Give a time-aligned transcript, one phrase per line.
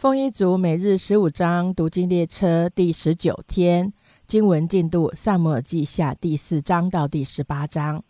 [0.00, 3.92] 丰一族每日十五章读经列车第十九天
[4.26, 8.02] 经文进度：萨姆尔记下第四章到第十八章。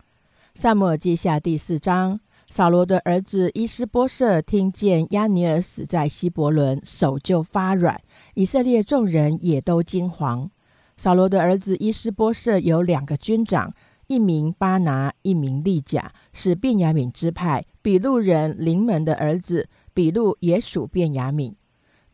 [0.55, 8.01] 萨姆尔记下第四章，扫罗的儿子伊斯波舍听见亚尼尔死在希伯伦，手就发软，
[8.35, 10.49] 以色列众人也都惊惶。
[10.97, 13.75] 扫罗的儿子伊斯波舍有两个军长，
[14.07, 19.69] 一名巴拿，一名利甲，是便雅敏支派比路人临门的儿子。
[19.93, 21.53] 比路也属便雅敏。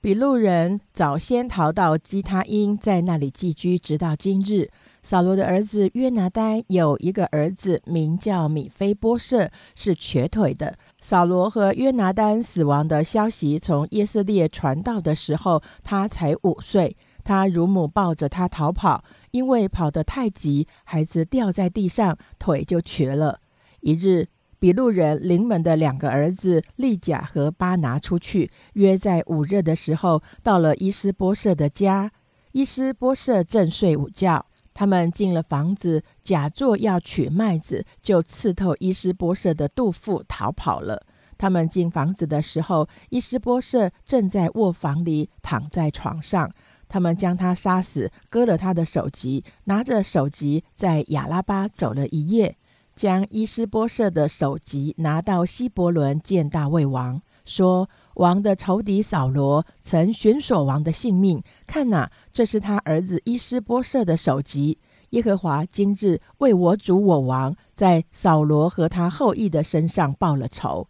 [0.07, 4.71] 比路人早先逃到基他因，在那里寄居，直到今日。
[5.03, 10.79] 扫罗的儿子约拿丹有一个儿子，名叫米菲波设，是瘸腿的。
[11.01, 16.97] 扫罗和约拿丹死亡的消息从耶色列传到的时候，他才五岁。
[17.25, 19.03] 他乳母抱着他逃跑，
[19.33, 23.41] 因为跑得太急，孩子掉在地上，腿就瘸了。
[23.81, 24.29] 一日。
[24.67, 32.11] 比路人临门的两个儿子利甲和巴拿出去，约在午热的时候，到了伊斯波舍的家。
[32.51, 34.45] 伊斯波舍正睡午觉，
[34.75, 41.01] 他们进了房子，假作要取麦子，就刺透伊斯波舍的肚腹，逃跑了。
[41.39, 46.51] 他们进房子的时候，伊斯波舍正在卧房里躺在床上。
[46.89, 52.57] 他们将他杀死，割了他的首级，拿着首级在亚拉巴走了一夜。
[52.97, 64.79] 将伊斯波设的首级拿到希伯伦见大卫王，说：“王的仇敌扫罗曾寻索王的性命，看哪，这是他儿子伊斯波设的首级。
[65.11, 70.89] 耶和华今日为我主我王，在扫罗和他后裔的身上报了仇。”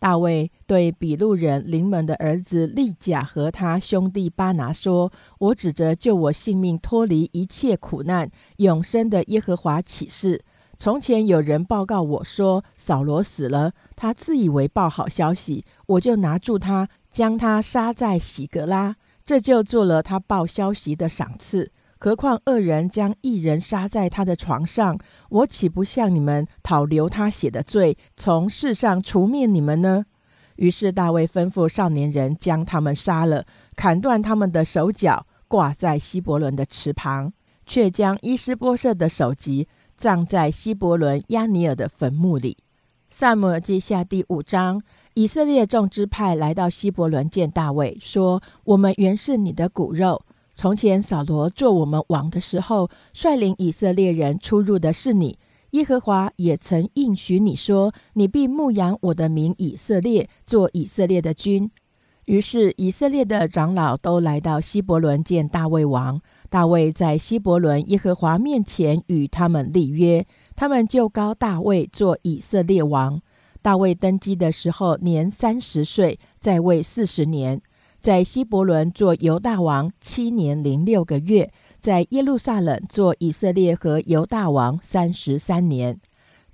[0.00, 10.42] 大卫对比路人临门的儿子利甲和他兄弟巴拿说：“我指着救我性命、脱离一切苦难、永生的耶和华起誓。”
[10.82, 21.70] 从前有人报告我说扫罗死了，他自以为报好消息，我就拿住他，将他杀在喜格拉，这就做了他报消息的赏赐。
[22.00, 30.06] 何况恶人将一人杀在他的床上，我岂不向你们讨留他写的罪，从世上除灭你们呢？
[30.56, 37.32] 于是大卫吩咐少年人将他们杀了，砍断他们的手脚，挂在希伯伦的池旁，
[37.64, 39.68] 却将伊斯波设的首级。
[40.02, 42.56] 葬在希伯伦亚尼尔的坟墓里。
[43.08, 44.82] 萨姆尔记下第五章，
[45.14, 50.20] 以色列众支派来到希伯伦见大卫，说：“我们原是你的骨肉。
[50.56, 55.38] 从前扫罗做我们王的时候，率领以色列人出入的是你。
[55.70, 61.70] 耶和华也曾应许你说：你必牧养我的民以色列，做以色列的君。
[62.24, 66.20] 于是以色列的长老都来到希伯伦见大卫王。”
[66.52, 73.22] 大卫在希伯伦耶和华面前与他们立约，他们就高大卫做以色列王。
[73.62, 77.58] 大卫登基的时候年三十岁，在位四十年，
[78.00, 85.98] 在希伯伦做犹大王七年零六个月，在耶路撒冷做以色列和犹大王三十三年。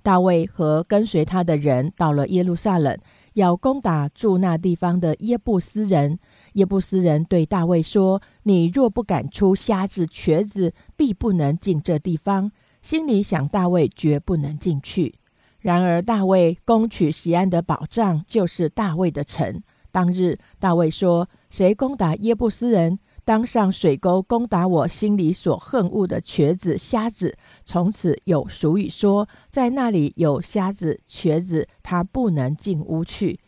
[0.01, 2.97] 大卫和跟随他的人到了耶路撒冷，
[3.33, 6.17] 要攻打住那地方的耶布斯人。
[6.53, 12.51] 耶布斯人对大卫说：“你若不敢出瞎子、瘸子，必不能进这地方。”
[12.81, 15.15] 心里想，大卫绝不能进去。
[15.59, 19.61] 然而，大卫攻取西安的宝藏，就是大卫的城。
[19.91, 33.39] 当日，大卫说：“谁攻打耶布斯人，当上水沟攻打我心里所恨恶的瘸子、瞎子。”从此有俗语说：“在那里有瞎子、瘸子，他不能进屋去。”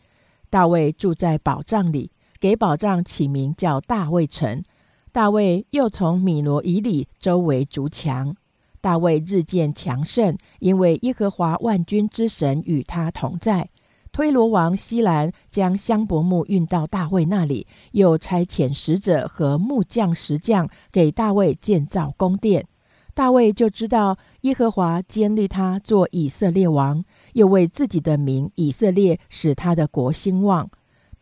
[0.50, 2.11] 大卫住在宝藏里。
[2.42, 4.64] 给宝藏起名叫大卫城。
[5.12, 8.34] 大卫又从米罗以里周围筑墙。
[8.80, 13.68] 大卫日渐强盛，因为耶和华万军之神与他同在。
[14.10, 22.66] 推罗王西兰将香柏木运到大卫那里，又差遣使者和木匠石匠给大卫建造宫殿。
[23.14, 27.04] 大卫就知道耶和华坚立他做以色列王，
[27.34, 30.68] 又为自己的名以色列使他的国兴旺。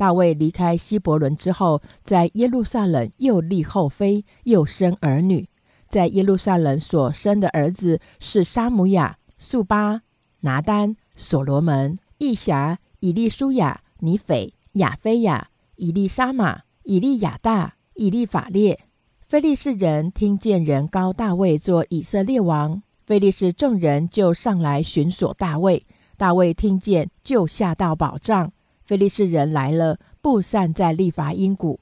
[0.00, 5.46] 大卫离开希伯伦之后，在耶路撒冷又立后妃，又生儿女。
[5.90, 10.00] 在耶路撒冷所生的儿子是沙姆亚、素巴、
[10.40, 18.80] 拿丹、所罗门、义侠、以利舒雅、尼斐、亚菲亚、以利沙玛、以利亚大、以利法列。
[19.28, 25.86] 菲利士人听见人高大卫做以色列王，菲利士众人就上来寻索大卫。
[26.16, 28.50] 大卫听见，就下到宝藏。
[28.90, 31.78] 菲利士人来了，布散在利伐因谷。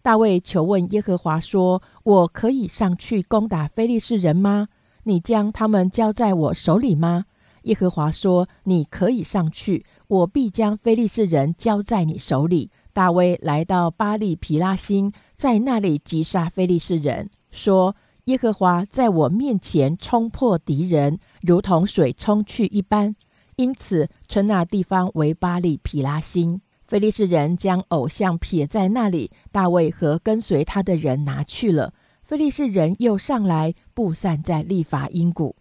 [0.00, 4.68] 大卫求问耶和华说：“我可以上去攻打菲利士人吗？
[5.02, 7.24] 你将他们交在我手里吗？”
[7.62, 23.16] 耶和华说：“你可以上去，我必将菲利士人交在你手里。”大卫来到巴利皮拉星，在那里击杀非利士人，说：“耶和华在我面前冲破敌人，如同水冲去一般。”
[23.56, 26.60] 因此称那地方为巴利皮拉星。
[26.86, 31.94] 菲利士人将偶像撇在那里，大卫和跟随他的人拿去了。
[32.22, 35.56] 菲利士人又上来布散在利法因谷。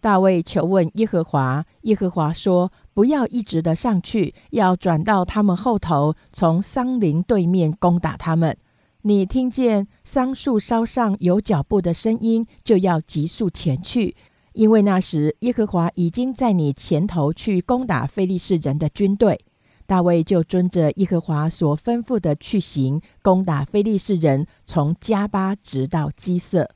[0.00, 8.56] 大卫求问耶和华，耶和华说：“不要一直的上去，要转到他们后头，从桑林对面攻打他们。
[9.02, 14.16] 你听见桑树梢上有脚步的声音，就要急速前去，
[14.56, 19.38] 因为那时耶和华已经在你前头去攻打非利士人的军队。”
[19.86, 26.68] 大卫就遵着耶和华所吩咐的去行，攻打非利士人，从加巴直到基色。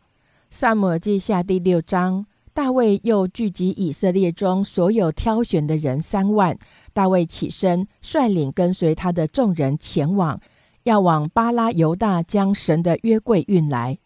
[0.48, 6.56] 萨姆记下第六章，大卫又聚集以色列中所有挑选的人三万。
[6.92, 10.40] 大卫起身，率领跟随他的众人前往，
[10.84, 13.98] 要往巴拉犹大将神的约柜运来。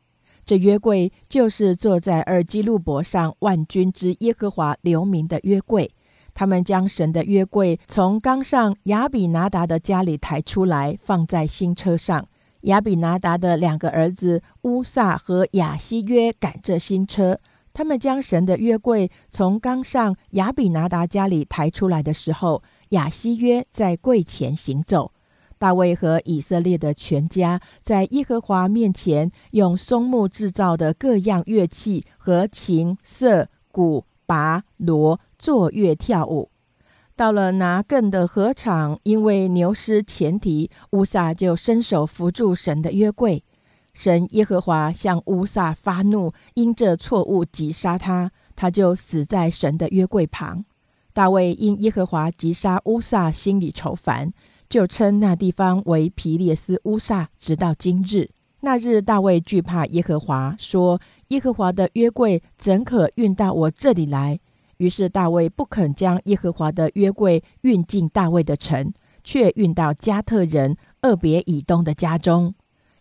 [0.44, 5.91] 这约柜就是坐在尔基路伯上万军之耶和华留名的约柜。
[6.35, 12.26] 他们将神的约柜从冈上亚比拿达的家里抬出来，放在新车上。
[12.62, 17.38] 亚比拿达的两个儿子乌萨和亚西约赶着新车。
[17.73, 25.12] 他们将神的约柜从冈上亚比拿达家里抬出来的时候，亚西约在柜前行走。
[25.59, 35.21] 大卫和以色列的全家在耶和华面前，用松木制造的各样乐器和琴、瑟、鼓、拔、锣。
[35.37, 36.49] 坐乐跳舞，
[37.15, 43.45] 到了拿更的禾场，因为牛失前蹄，乌撒就伸手扶住神的约柜。
[43.93, 50.65] 神耶和华向乌撒发怒，因这错误击杀他，他就死在神的约柜旁。
[51.12, 54.33] 大卫因耶和华击杀乌撒，心里愁烦，
[54.69, 58.31] 就称那地方为皮列斯乌撒，直到今日。
[58.61, 64.41] 那日大卫惧怕耶和华，说：耶和华的约柜怎可运到我这里来？
[64.79, 72.55] 于是大卫不肯将耶和华的约柜运进大卫的城，却运到加特人厄别以东的家中。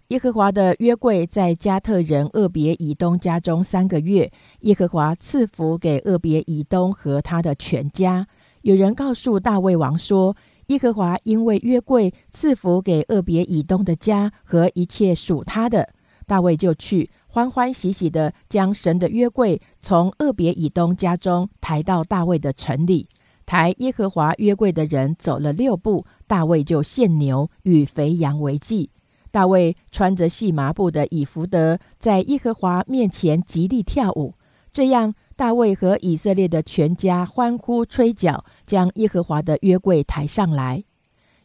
[0.10, 8.28] 耶和华的约柜在加特人厄别以东家中三个月，耶和华赐福给厄别以东和他的全家。
[8.62, 10.36] 有人告诉大卫王说
[10.74, 15.94] ：“耶和华因为约柜赐福给厄别以东的家和一切属他的。”
[16.26, 17.12] 大卫就去。
[17.28, 23.10] 欢欢喜喜地将神的约柜从厄别以东家中抬到大卫的城里。
[23.46, 28.92] 抬耶和华约柜的人走了六步，大卫就献牛与肥羊为祭。
[29.32, 34.36] 大卫穿着细麻布的以弗德，在耶和华面前极力跳舞。
[34.72, 40.84] 这样，大卫和以色列的全家欢呼吹角，将耶和华的约柜抬上来。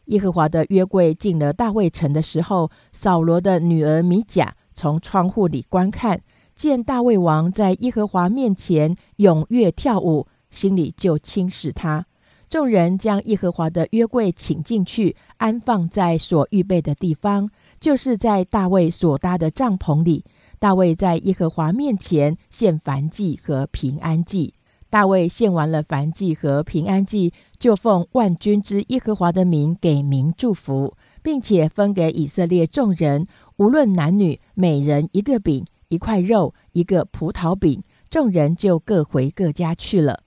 [0.05, 4.55] 耶和华的约柜进了大卫城的时候，扫罗的女儿米甲。
[4.73, 6.21] 从窗户里观看，
[6.55, 12.05] 见大卫王在耶和华面前踊跃跳舞，心里就轻视他。
[12.49, 17.49] 众人将耶和华的约柜请进去，安放在所预备的地方，
[17.79, 20.23] 就是在大卫所搭的帐篷里。
[20.59, 24.53] 大卫在耶和华面前献燔祭和平安祭。
[24.89, 33.27] 大卫献完了燔祭和平安祭，就奉万军之耶和华的名给民祝福，并且分给以色列众人。
[33.57, 40.23] 无论男女，每人一个饼，一块肉，一个葡萄饼，众人就各回各家去了。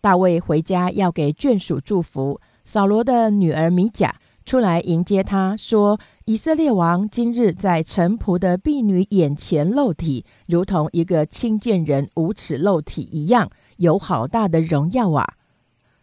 [0.00, 4.14] 大卫回家要给眷属祝福，扫罗的女儿米甲
[4.46, 15.34] 出来迎接他，说：“以色列王今日在臣仆的婢女眼前露体，如同一个亲见人无耻露体一样，有好大的荣耀啊！”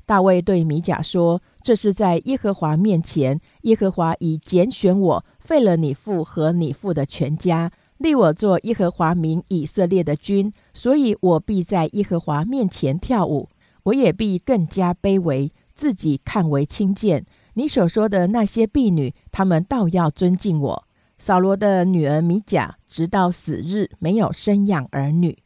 [0.05, 13.47] 大卫对米甲说：“这是在耶和华面前，耶和华已拣选我。”废了你父和你父的全家，立我做耶和华民以色列的君，所以我必在耶和华面前跳舞，
[13.83, 17.25] 我也必更加卑微，自己看为轻贱。
[17.55, 20.87] 你所说的那些婢女，他们倒要尊敬我。
[21.19, 25.37] 扫罗的女儿米甲，直到死日没有生养儿女。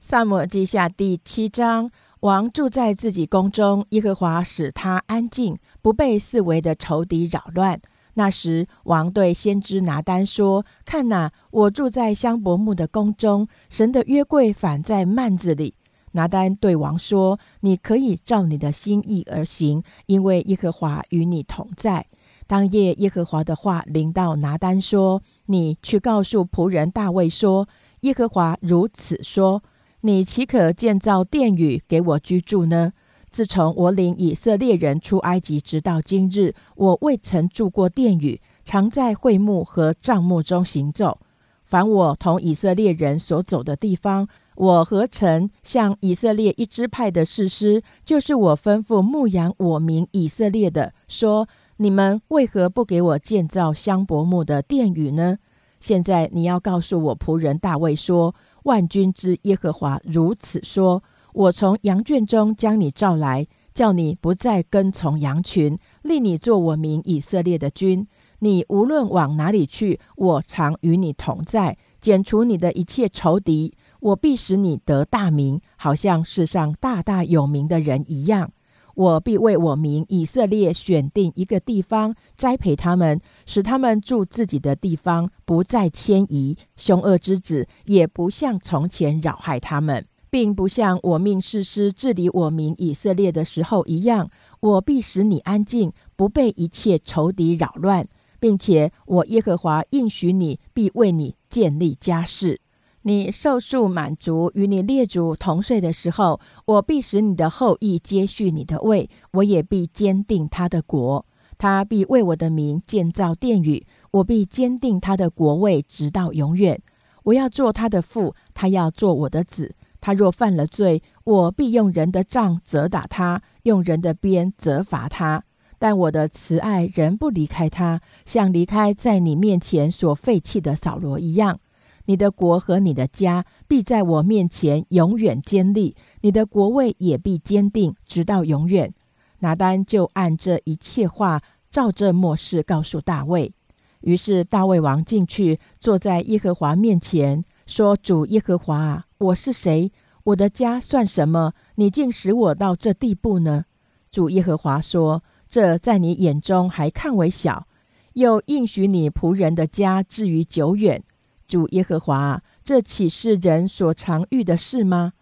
[0.00, 1.90] 萨母记下第七章，
[2.20, 7.80] 王住在自己宫中，耶和华使他安静，不被四围的仇敌扰乱。
[8.14, 15.74] 那时，王对先知拿丹说：“看哪，我住在香柏木的宫中，神的约柜反在幔子里。”
[16.16, 22.06] 拿丹对王说：“你可以照你的心意而行，因为耶和华与你同在。”
[22.48, 27.68] 当夜，耶和华的话临到拿丹说：“你去告诉仆人大卫说，
[28.00, 29.62] 耶和华如此说：
[30.00, 32.92] 你岂可建造殿宇给我居住呢？”
[33.30, 41.20] 自从我领以色列人出埃及，直到今日，我未曾住过殿宇，常在会幕和帐幕中行走。
[41.64, 51.46] 凡我同以色列人所走的地方，我何曾向以色列一支派的士师，就是我吩咐牧养我民以色列的，说：
[51.76, 55.38] 你们为何不给我建造香柏木的殿宇呢？
[55.78, 61.02] 现在你要告诉我仆人大卫说：万军之耶和华如此说。
[61.34, 68.08] 我从羊圈中将你召来，叫你不再跟从羊群，立你做我民以色列的君。
[68.38, 73.74] 你无论往哪里去，我常与你同在，剪除你的一切仇敌。
[74.06, 78.52] 我必使你得大名，好像世上大大有名的人一样。
[78.94, 86.56] 我必为我民以色列选定一个地方，栽培他们，使他们住自己的地方，不再迁移。
[86.76, 90.06] 凶恶之子也不像从前扰害他们。
[90.30, 98.06] 并不像我命誓师治理我民以色列的时候一样，我必使你安静，不被一切仇敌扰乱，
[98.38, 102.60] 并且我耶和华应许你，必为你建立家室。
[103.06, 111.24] 你受数满足，与你列祖同睡的时候，我必使你的后裔接续你的位，我也必坚定他的国。
[111.56, 116.82] 他必为我的名建造殿宇，我必坚定他的国位，直到永远。
[117.22, 119.76] 我要做他的父，他要做我的子。
[120.00, 125.44] 他若犯了罪，我必用人的杖责打他，用人的鞭责罚他。
[125.78, 131.60] 但我的慈爱仍不离开他，像离开在你面前所废弃的扫罗一样。
[132.06, 138.92] 你的国和你的家必在我面前永远坚立，你的国位也必坚定，直到永远。
[139.40, 143.52] 拿单就按这一切话，照这末世告诉大卫。
[144.00, 149.90] 于是大卫王进去，坐在耶和华面前，说：“主耶和华啊。”我是谁？
[150.24, 151.54] 我的家算什么？
[151.74, 153.64] 你竟使我到这地步呢？
[154.10, 157.66] 主耶和华说：“这在你眼中还看为小，
[158.12, 161.02] 又应许你仆人的家至于久远。”
[161.46, 165.12] 主耶和华，这岂是人所常遇的事吗？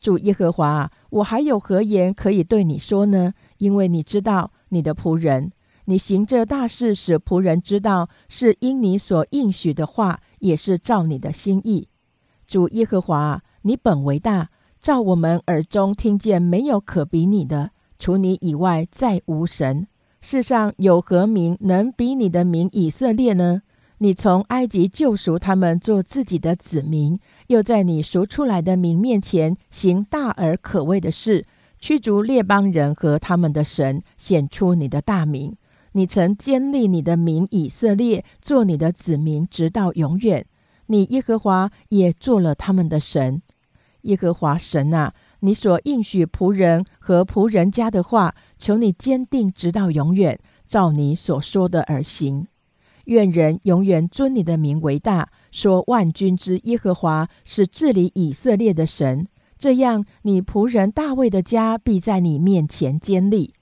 [0.00, 3.34] 主耶和华，我还有何言可以对你说呢？
[3.58, 5.52] 因为你知道你的仆人，
[5.84, 11.88] 你行这大事，使仆人知道是因你所应许的话，也是照你的心意。
[12.46, 14.48] 主耶和华，你本为大，
[14.80, 19.86] 照我们耳中听见，没有可比你的，除你以外再无神。
[20.22, 23.62] 世上有何名能比你的名以色列呢？
[24.02, 31.44] 你从埃及救赎他们做自己的子民，又在你赎出来的民面前行大而可畏的事，
[31.78, 35.54] 驱逐列邦人和他们的神，显出你的大名。
[35.92, 40.46] 你曾坚立你的名以色列，做你的子民，直到永远。
[40.86, 43.42] 你耶和华也做了他们的神，
[44.02, 52.46] 耶和华神啊，你所应许仆人和仆人家的话，求你坚定直到永远，照你所说的而行。
[53.10, 59.26] 愿人永远尊你的名为大，说万军之耶和华是治理以色列的神。
[59.58, 63.52] 这样，你仆人大卫的家必在你面前坚立。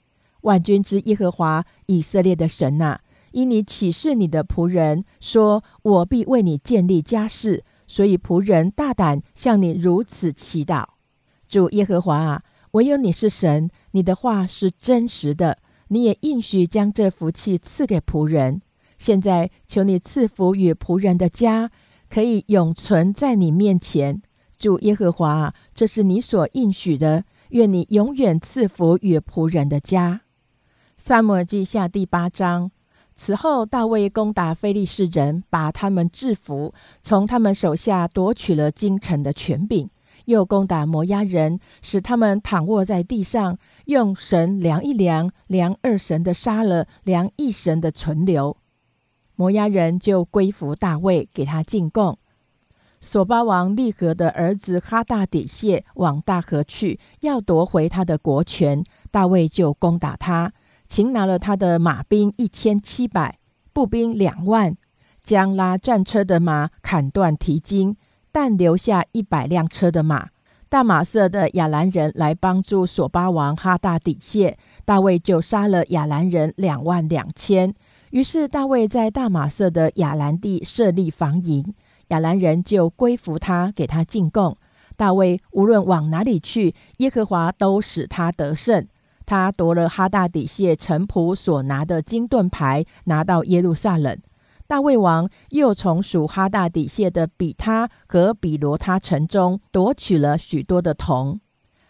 [0.43, 3.01] 万军之耶和华以色列的神呐。
[3.33, 10.85] 因你启示你的仆人说：“我必为你建立家室。”所以仆人大胆向你如此祈祷。
[11.49, 18.61] 主耶和华啊，唯有你是神，你的话是真实的，你也应许将这福气赐给仆人。
[18.99, 21.71] 现在求你赐福与仆人的家，
[22.11, 24.21] 可以永存在你面前。
[24.59, 30.23] 主耶和华，这是你所应许的，愿你永远赐福与仆人的家。
[30.97, 32.71] 萨母记下第八章。
[33.15, 39.89] 此后，大卫攻打非利士人，把他们制服，从他们手下夺取了京城的权柄；
[40.27, 48.57] 又攻打摩押人，使他们躺卧在地上，用神量一量，量二神的杀了，量一神的存留。
[49.39, 52.19] 摩押人就归服大卫，给他进贡。
[53.01, 60.53] 索巴王利和的儿子哈大底谢往大河去，要夺回他的国权，大卫就攻打他。
[60.89, 63.39] 擒拿了他的马兵一千七百，
[63.73, 64.77] 步兵两万，
[65.23, 67.97] 将拉战车的马砍断蹄筋，
[68.33, 70.31] 但留下一百辆车的马。
[70.69, 77.73] 大马色的亚兰人来帮助索巴王哈大底谢，大卫就杀了亚兰人两万两千。
[78.11, 81.75] 于是大卫在大马色的亚兰地设立防营，
[82.09, 84.57] 亚兰人就归服他，给他进贡。
[84.97, 88.87] 大卫无论往哪里去，耶和华都使他得胜。
[89.27, 94.19] 他夺了哈大底谢臣仆所拿的金盾牌，拿到耶路撒冷。
[94.67, 101.41] 大卫王又从属哈大底谢的比他和比罗他城中夺取了许多的铜。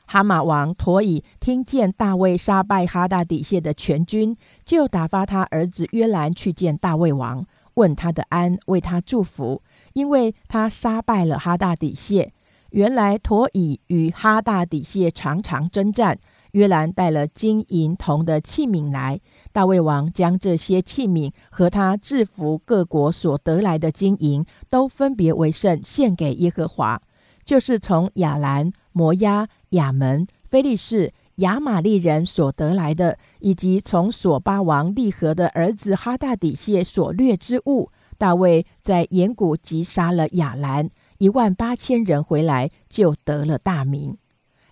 [0.06, 4.36] 哈马王陀以听见大卫杀败哈大底谢的全军，
[4.68, 9.62] 就打发他儿子约兰去见大卫王，问他的安，为他祝福，
[9.94, 12.34] 因为他杀败了哈大底谢。
[12.72, 16.18] 原来陀以与哈大底谢常常征战，
[16.50, 19.18] 约兰带了金银铜的器皿来，
[19.54, 27.00] 大卫王将这些器皿和他制服各国所得来的金银，都分别为圣，献给耶和华，
[27.42, 29.48] 就是从亚兰、摩押。
[29.72, 44.16] 亚门、菲利士、亚玛利人所得来的，以及从索巴王利和的儿子哈大底谢所掠之物，大卫在岩谷击杀了亚兰一万八千人，回来就得了大名。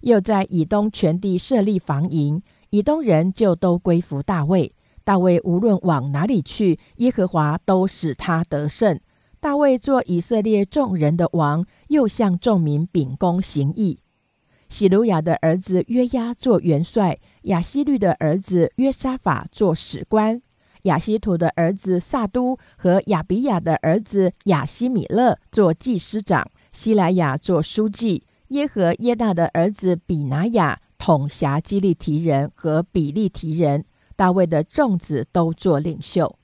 [0.00, 4.72] 又在以东全地设立防营，以东人就都归服大卫。
[5.04, 8.98] 大卫无论往哪里去，耶和华都使他得胜。
[9.38, 14.00] 大卫做以色列众人的王，又向众民秉公行义。
[14.68, 20.42] 喜鲁雅的儿子约押做元帅，亚希律的儿子约沙法做史官，
[20.82, 33.84] 亚希图的儿子萨都和亚比亚的儿子亚希米勒做祭司长，希莱亚做书记，耶和耶大的儿子比拿雅统辖基利提人和比利提人，
[34.16, 36.36] 大卫的众子都做领袖。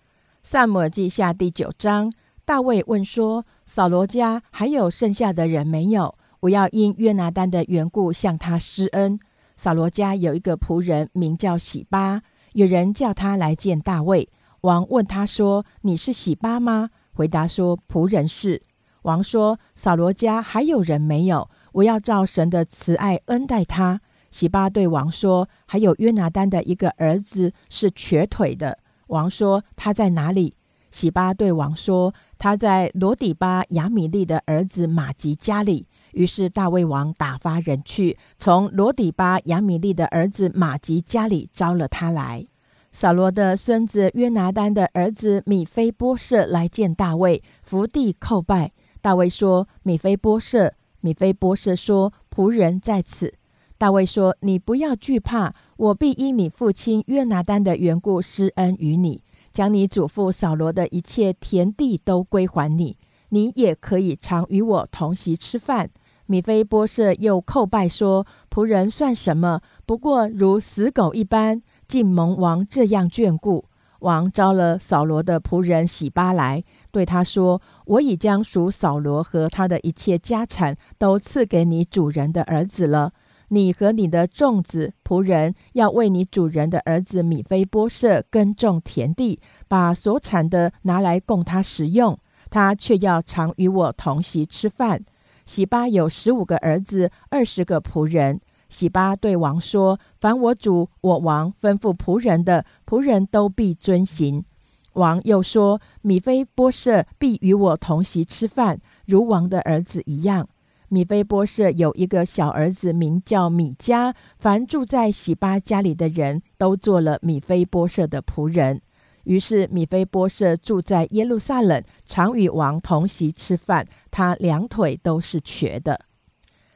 [0.43, 2.13] 萨姆记下第九章，
[2.45, 9.19] 大卫问说：“扫罗家还有剩下的人没有？”我要因约拿丹的缘故向他施恩。
[9.57, 12.23] 扫罗家有一个仆人，名叫喜巴。
[12.53, 14.29] 有人叫他来见大卫
[14.63, 18.63] 王，问他说：“你是喜巴吗？”回答说：“仆人是。”
[19.03, 21.49] 王说：“扫罗家还有人没有？
[21.73, 24.01] 我要照神的慈爱恩待他。”
[24.33, 30.57] 喜巴对王说：“还有约拿丹的一个儿子是瘸腿的。”王说：“他在哪里？”
[30.91, 42.47] 喜巴对王说：“他在罗底巴亚米利的儿子马吉家里。”于是大卫王打发人去，从罗底巴亚米利的儿子马吉家里招了他来。
[42.91, 48.73] 扫罗的孙子约拿丹的儿子米菲波设来见大卫，伏地叩拜。
[49.01, 53.33] 大卫说：“米菲波设。”米菲波设说：“仆人在此。”
[53.79, 62.99] 大卫说：“你不要惧怕，我必因你父亲约拿丹的缘故施恩于你，将你祖父扫罗的一切田地都归还你。
[63.31, 65.91] 你也可以常与我同席吃饭。”
[66.27, 69.61] 米菲波设又叩拜说：“仆人算什么？
[69.85, 73.65] 不过如死狗一般，竟蒙王这样眷顾。”
[74.01, 83.13] 王招了扫罗的仆人喜巴来，对他说：“我已将属扫罗和他的一切家产都赐给你主人的儿子了。
[83.49, 92.19] 你和你的众子仆人要为你主人的儿子米菲波设耕种田地，把所产的拿来供他食用。
[92.51, 95.05] 他却要常与我同席吃饭。”
[95.53, 98.41] 喜巴有十五个儿子，二十个仆人。
[98.71, 104.47] 喜巴对王说：“凡我主我王吩咐仆人的，仆人都必遵行。”
[104.95, 110.49] 王又说：“米菲波设必与我同席吃饭，如王的儿子一样。”
[110.89, 114.15] 米菲波设有一个小儿子，名叫米迦。
[114.39, 118.81] 凡住在喜巴家里的人都做了米菲波设的仆人。
[119.25, 123.87] 于是米菲波设住在耶路撒冷，常与王同席吃饭。
[124.11, 126.07] 他两腿都是瘸的。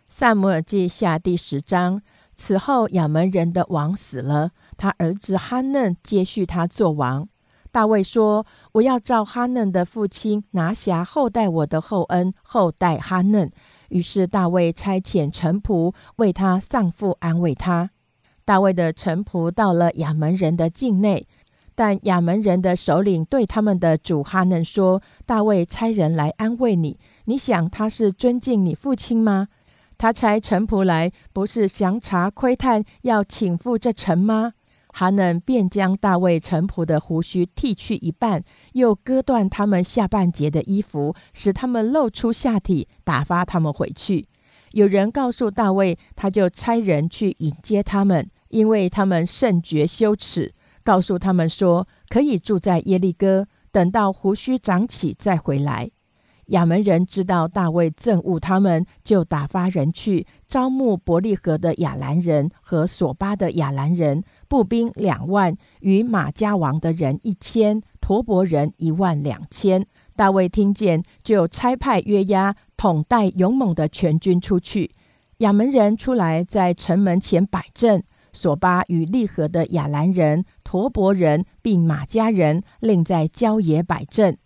[0.08, 2.02] 萨姆尔记下第十章。
[2.38, 7.26] 此后亚门人的王死了，他儿子哈嫩接续他做王。
[7.72, 13.50] 大卫说：“我要照哈嫩的父亲拿辖后代我的厚恩，后代哈嫩。”
[13.88, 17.90] 于是大卫差遣臣仆为他丧父，安慰他。
[18.44, 21.26] 大卫的臣仆到了亚门人的境内。
[21.76, 29.48] 但亚门人的首领对他们的主哈嫩说：“大卫差人来安慰你，你想他是尊敬你父亲吗？
[29.98, 34.54] 他差臣仆来，不是详查窥探，要请赴这城吗？”
[34.88, 44.26] 哈嫩便将大卫臣仆的胡须剃去一半，又割断他们下半截的衣服，使他们露出下体，打发他们回去。
[44.72, 50.54] 有人告诉大卫，他就差人去迎接他们，因为他们甚觉羞耻。
[50.86, 55.90] 告诉他们说，可以住在耶利哥，等到胡须长起再回来。
[56.50, 69.84] 亚门人知道大卫憎恶他们，就打发人去招募伯利河的亚兰人和索巴的亚兰人，步兵两万，与马家王的人一千，陀伯人一万两千。
[70.14, 74.92] 大卫听见，就差派约押统带勇猛的全军出去。
[75.38, 78.04] 亚门人出来，在城门前摆阵。
[78.36, 84.36] 索巴与利河的亚兰人、陀伯人并马家人，另在郊野摆阵。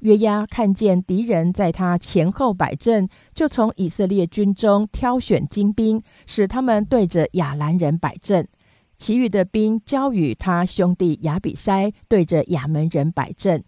[0.00, 8.44] 约押看见敌人在他前后摆阵，就从以色列军中挑选精兵，使他们对着亚兰人摆阵；
[8.98, 13.62] 其余的兵交与他兄弟亚比筛对着亚门人摆阵。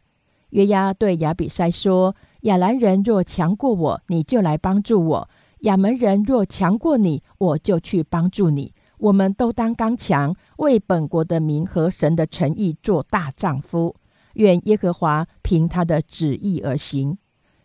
[0.50, 5.28] 约押对亚比筛说：“亚兰人若强过我，你就来帮助我；
[5.60, 8.72] 亚门人若强过你，我就去帮助你。
[8.98, 13.96] 我们都当刚强，为本国的民和神的诚意做大丈夫。”
[14.34, 17.16] 愿耶和华凭他的旨意而行。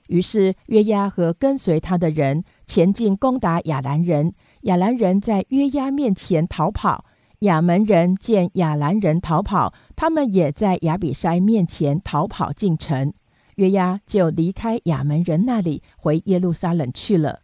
[0.08, 4.34] 于是约押和跟随他的人前进，攻打亚兰人。
[4.62, 7.06] 亚兰人在约押面前逃跑。
[7.40, 13.14] 亚门人见亚兰人逃跑，他们也在亚比筛面前逃跑进城。
[13.56, 17.41] 约押就离开亚门人那里，回耶路撒冷去了。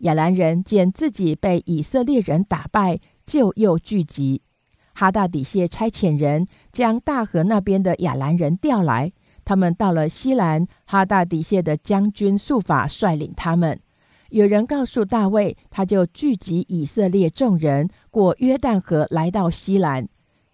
[0.00, 4.42] 亚兰人见自己被以色列人打败，就又聚集。
[4.94, 9.12] 哈大底谢差遣人将大河那边的亚兰人调来，
[9.44, 13.80] 他们到了西兰，哈大底谢的将军速法率领他们。
[14.30, 20.08] 有人告诉大卫，他就聚集以色列众人过约旦河，来到西兰。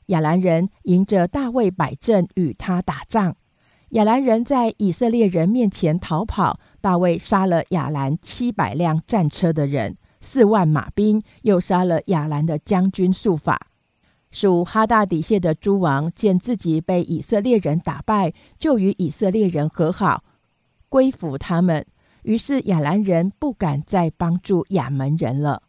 [0.07, 3.37] 亚兰人迎着大卫摆阵，与他打仗。
[3.91, 13.69] 亚兰人在以色列人面前逃跑，大卫杀了亚兰七百辆战车的人，四万马兵，又杀了亚兰的将军术法。
[14.33, 20.25] 属哈大底谢的诸王见自己被以色列人打败，就与以色列人和好，
[20.89, 21.87] 归服他们。
[22.25, 25.63] 于是亚兰人不敢再帮助亚门人了。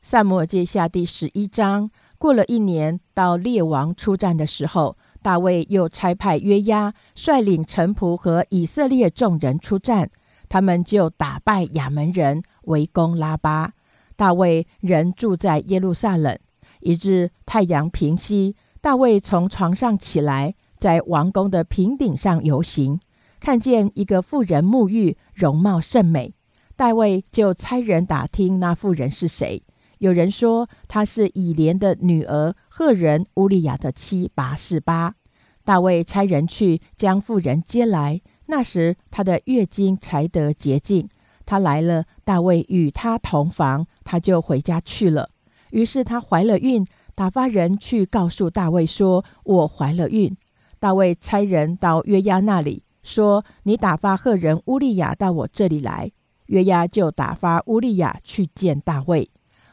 [0.00, 1.90] 萨摩记下第十一章。
[2.16, 10.10] 过了一年，到列王出战的时候，大卫又差派约押率领臣仆和以色列众人出战，
[10.48, 13.72] 他们就打败亚门人，围攻拉巴。
[14.16, 16.38] 大卫仍住在耶路撒冷。
[16.80, 23.00] 一日太阳平息，大卫从床上起来，在王宫的平顶上游行，
[23.40, 26.32] 看见一个妇人沐浴，容貌甚美。
[26.76, 29.62] 大卫就差人打听那妇人是谁。
[29.98, 35.16] 有人说她是以莲的女儿赫人乌利亚的妻拔示巴。
[35.64, 38.20] 大卫差人去将妇人接来。
[38.46, 41.08] 那时她的月经才得洁净。
[41.44, 45.30] 她来了，大卫与她同房，她就回家去了。
[45.70, 46.86] 于是她怀了孕，
[47.16, 50.36] 打发人去告诉大卫说：“我怀了孕。”
[50.78, 56.12] 大卫差人到约押那里说：“你打发赫人乌利亚到我这里来。”
[56.46, 59.28] 约押就打发乌利亚去见大卫。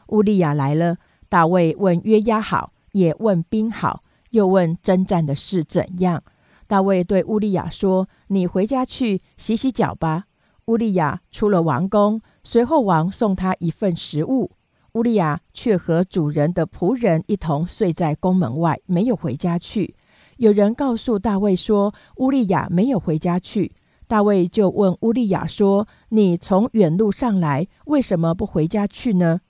[0.08, 0.96] 乌利亚来了，
[1.28, 6.22] 大卫问约押好，也问兵好，又问征战的事怎样。
[6.66, 10.24] 大卫对乌利亚说：“你回家去洗洗脚吧。”
[10.66, 14.50] 乌利亚出了王宫，随后王送他一份食物。
[14.94, 19.94] 乌利亚却和主人的仆人一同睡在宫门外，没有回家去。
[20.38, 23.72] 有人告诉大卫说，乌利亚没有回家去。
[24.08, 29.40] 大卫就问乌利亚说：“你从远路上来，为什么不回家去呢？”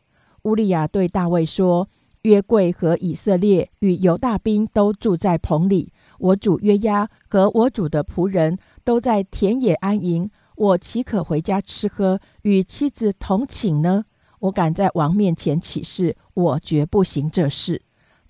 [0.45, 1.89] 乌利亚对大卫说
[2.27, 14.05] ：“约柜和以色列与犹大兵都住在棚里，我主约押和我主的仆人都在田野安营，我岂可回家吃喝，与妻子同寝呢？”
[14.41, 17.81] 我敢在王面前起誓，我绝不行这事。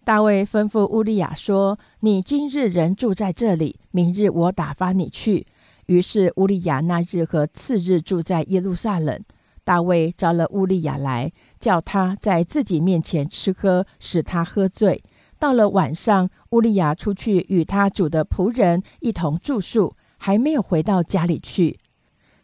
[0.04, 5.46] 大卫吩咐乌利亚说：“你今日仍住在这里，明日我打发你去。”
[5.86, 9.18] 于是乌利亚那日和次日住在耶路撒冷。
[9.64, 11.32] 大卫召了乌利亚来，
[11.66, 15.02] 叫他在自己面前吃喝，使他喝醉。
[15.36, 21.80] 到了晚上，乌利亚出去与他主的仆人一同住宿，还没有回到家里去。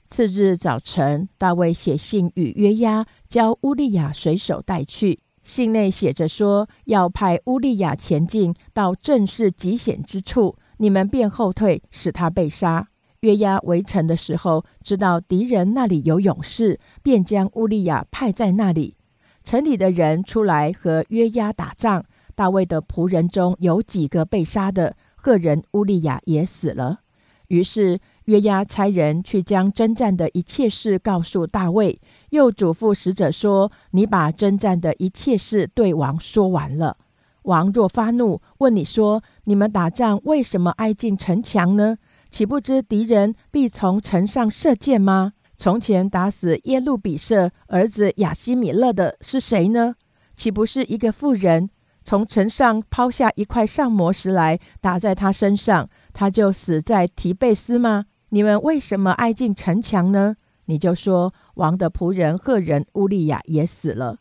[0.09, 5.21] 次日早晨，大卫写信与约押，将乌利亚随手带去。
[5.45, 12.89] 信内写着说，要派乌利亚前进到正是极险之处，你们便后退，使他被杀。
[13.21, 18.97] 约押围城的时候，知道敌人那里有勇士，便将乌利亚派在那里。
[19.45, 27.01] 城里的人出来和约押打仗，大卫的仆人中有几个被杀的，赫人乌利亚也死了。
[27.49, 28.01] 于是。
[28.27, 32.01] 约押差人去将征战的一切事告诉大卫，
[32.31, 36.99] 又嘱咐使者说：“你把征战的一切事对王说完了。
[37.43, 41.99] 王若发怒，问你说：‘你们打仗为什么挨近城墙呢？
[42.31, 45.33] 岂不知敌人必从城上射箭吗？
[45.63, 49.95] 从前打死耶路比舍儿子亚西米勒的是谁呢？
[50.37, 51.71] 岂不是一个妇人
[52.03, 60.35] 从城上抛下一块上磨石来打在他身上，他就死在提贝斯吗？’”你们为什么挨近城墙呢？
[60.65, 64.17] 你就说王的仆人赫人乌利亚也死了。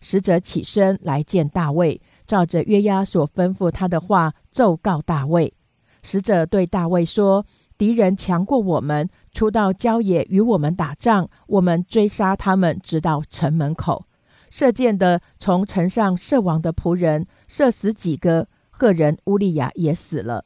[0.00, 5.54] 使者起身来见大卫，照着约押所吩咐他的话奏告大卫。
[6.02, 7.46] 使者对大卫说
[7.78, 14.06] ：“敌人强过我们，出到郊野与我们打仗，我们追杀他们，直到城门口。
[14.50, 20.44] 射箭的从城上射亡的仆人，射死几个，赫人乌利亚也死了。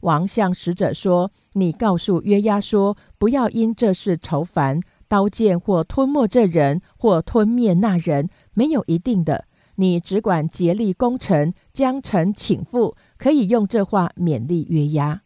[0.00, 9.46] 王向使者说：“你告诉约押说，不要因这事愁烦，刀剑或吞没这人，或吞灭那人，没有一定的。
[9.76, 15.22] 你只管竭力攻城，将城请复，可以用这话勉励约押。”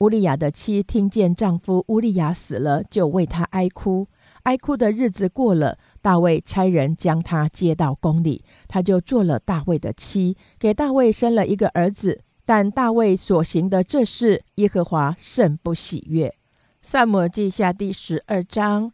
[0.00, 4.06] 乌利亚的妻听见丈夫乌利亚死了，就为他哀哭。
[4.44, 5.76] 哀哭的日子过了。
[6.00, 12.22] 大卫差人将她接到宫里，她就做了大卫的妻，给大卫生了一个儿子。
[12.46, 16.34] 但大卫所行的这事，耶和华甚不喜悦。
[16.80, 18.92] 萨姆记下第十二章，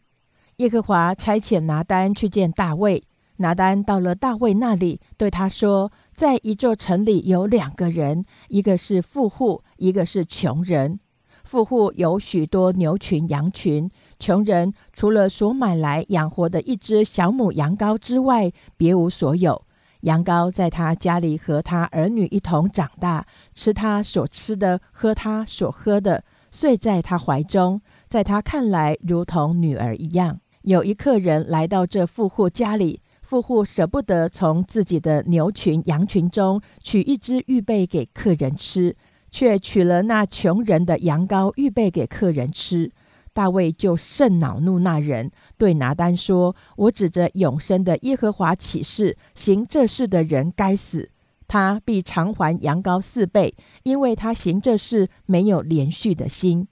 [0.57, 3.03] 耶和华差遣拿单去见大卫。
[3.37, 10.99] 拿单到了大卫那里，对他说：“在一座城里有两个人，一个是富户，一个是穷人。
[11.43, 19.61] 富户有许多牛群羊群。”穷人除了所买来养活的一只小母羊羔之外，别无所有。
[20.01, 30.39] 羊羔在他家里和他儿女一同长大，吃他所吃的，喝他所喝的，睡在他怀中，在他看来如同女儿一样。
[30.61, 38.95] 有一客人来到这富户家里，富户舍不得从自己的牛群羊群中取一只预备给客人吃，
[39.35, 42.89] 却取了那穷人的羊羔预备给客人吃。
[43.33, 46.55] 大卫就甚恼怒那人，对拿单说
[46.87, 51.09] ：“我指着永生的耶和华起誓，行这事的人该死，
[51.49, 56.69] 他必偿还羊羔四倍，因为他行这事没有连续的心。”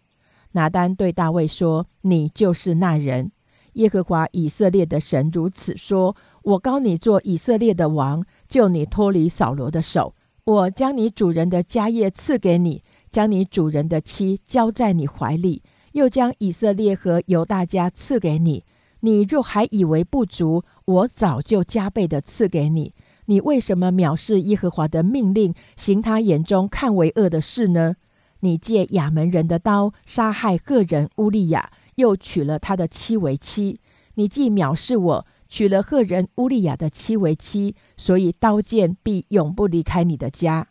[0.56, 3.34] 拿单对大卫说：“你就是那人。
[3.74, 10.16] 耶和华以色列的神如此说：我高你做以色列的王，救你脱离扫罗的手。
[10.46, 15.62] 我将你主人的家业赐给你，将你主人的妻交在你怀里。”
[15.94, 18.64] 又将以色列和犹大家赐给你，
[19.02, 22.96] 你若还以为不足，我早就加倍的赐给你。
[23.26, 27.98] 你为什么藐视耶和华的命令，行他眼中看为恶的事呢？
[28.40, 33.80] 你借亚门人的刀杀害个人乌利亚，又娶了他的妻为妻。
[34.16, 40.68] 你既藐视我，娶了赫人乌利亚的妻为妻，所以刀剑必永不离开你的家。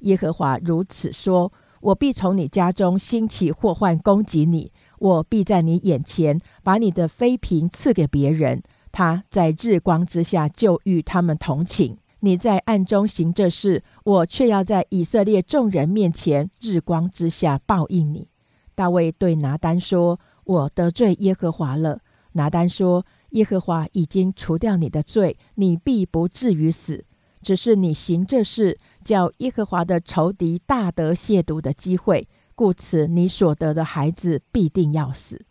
[0.00, 1.52] 耶和华如此说。
[1.80, 11.98] 我必从你家中兴起祸患攻击你，我必在你眼前把你的妃嫔赐给别人，他在日光之下就与他们同寝。
[12.20, 18.28] 你在暗中行这事，我却要在以色列众人面前日光之下报应你。
[18.74, 22.00] 大卫对拿单说：“我得罪耶和华了。”
[22.32, 27.04] 拿单说：“耶和华已经除掉你的罪，你必不至于死。”
[27.44, 35.44] 只是你行这事，叫耶和华的仇敌大得亵渎的机会，故此你所得的孩子必定要死。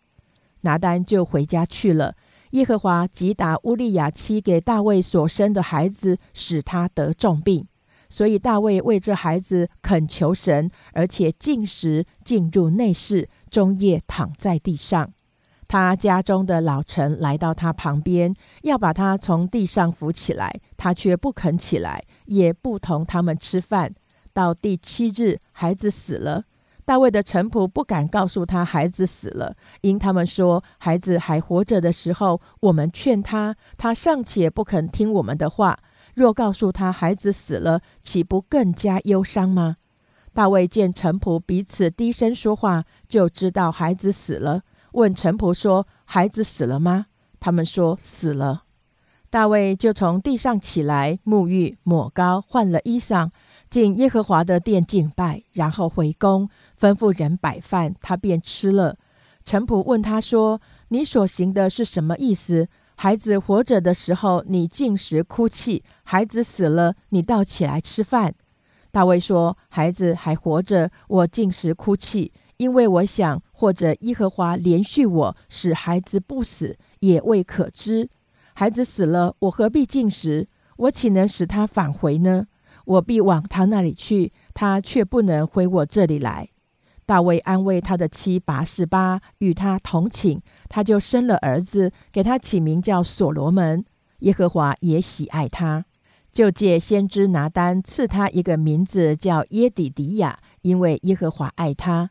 [0.62, 2.16] 拿单就回家去了。
[2.50, 7.64] 耶和华击打乌利亚妻给大卫所生的孩子，使他得重病，
[8.08, 15.12] 所以大卫为这孩子恳求神，而且进食，进入内室，终夜躺在地上。
[15.74, 18.32] 他家中的老臣来到他旁边，
[18.62, 23.92] 要把他从地上扶起来，他却不肯起来，也不同他们吃饭。
[24.32, 26.44] 到第七日，孩子死了。
[26.84, 35.76] 大卫的臣仆不敢告诉他孩子死了，因他们说孩子还活着的时候，我们劝他，他尚且不肯听我们的话。
[36.14, 39.78] 若告诉他孩子死了，岂不更加忧伤吗？
[40.32, 44.62] 大卫见臣仆彼此低声说话，就知道孩子死了。
[44.94, 47.06] 问陈仆说：“孩子死了吗？”
[47.38, 48.64] 他们说：“死了。”
[49.28, 53.30] 大卫就从地上起来，沐浴、抹膏，换了衣裳，
[53.68, 56.48] 进耶和华的殿敬拜，然后回宫，
[56.80, 58.96] 吩咐人摆饭，他便吃了。
[59.44, 62.68] 陈仆问他说：“你所行的是什么意思？
[62.94, 68.34] 孩子活着的时候，你进食哭泣；孩子死了，你倒起来吃饭。”
[68.92, 78.08] 大卫说：“孩子还活着，我进食哭泣。”因为我想，或者耶和华连续我，使孩子不死，也未可知。
[78.54, 80.48] 孩子死了，我何必进食？
[80.76, 82.46] 我岂能使他返回呢？
[82.84, 86.48] 我必往他那里去，他却不能回我这里来。
[87.06, 93.84] 大卫安慰他的妻拔示巴，与他同寝，他就生了儿子，给他起名叫所罗门。
[94.20, 95.84] 耶和华也喜爱他，
[96.32, 102.10] 就借先知拿单赐他一个名字，叫耶底迪亚，因为耶和华爱他。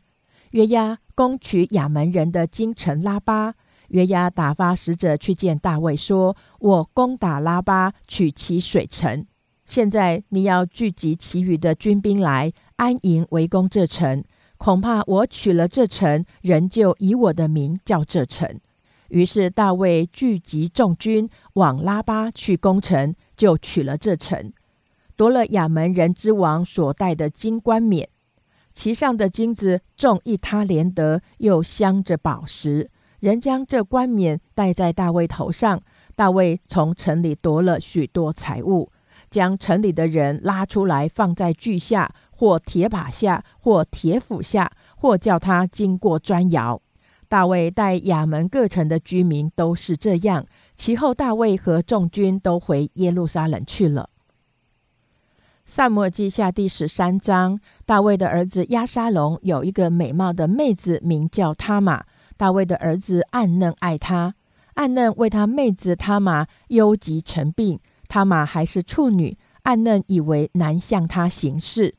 [0.54, 3.54] 约押攻取亚门人的京城拉巴，
[3.88, 9.26] 约押打发使者去见大卫，说：“我攻打拉巴，取其水城。
[9.66, 14.22] 现在你要聚集其余的军兵来安营围攻这城。
[14.56, 18.60] 恐怕我取了这城，人就以我的名叫这城。
[19.08, 24.52] 于是大卫聚集众军往拉巴去攻城，就取了这城，
[25.16, 28.08] 夺了亚门人之王所带的金冠冕，
[28.74, 32.90] 其上的金子重一他连得，又镶着宝石。
[33.20, 35.80] 人将这冠冕戴在大卫头上。
[36.16, 38.92] 大卫从城里夺了许多财物，
[39.30, 46.80] 将城里的人拉出来，放在锯下，或铁把下，或铁斧下，或叫他经过砖窑。
[47.26, 50.46] 大卫带亚门各城的居民都是这样。
[50.76, 54.10] 其后，大卫和众军都回耶路撒冷去了。
[55.66, 62.04] 萨摩记下第十三章，大卫的儿子亚沙龙有一个美貌的妹子，名叫他玛。
[62.36, 64.34] 大卫的儿子暗嫩爱他，
[64.74, 67.80] 暗嫩为他妹子他玛忧急成病。
[68.08, 71.94] 他玛还是处女，暗嫩以为难向他行事。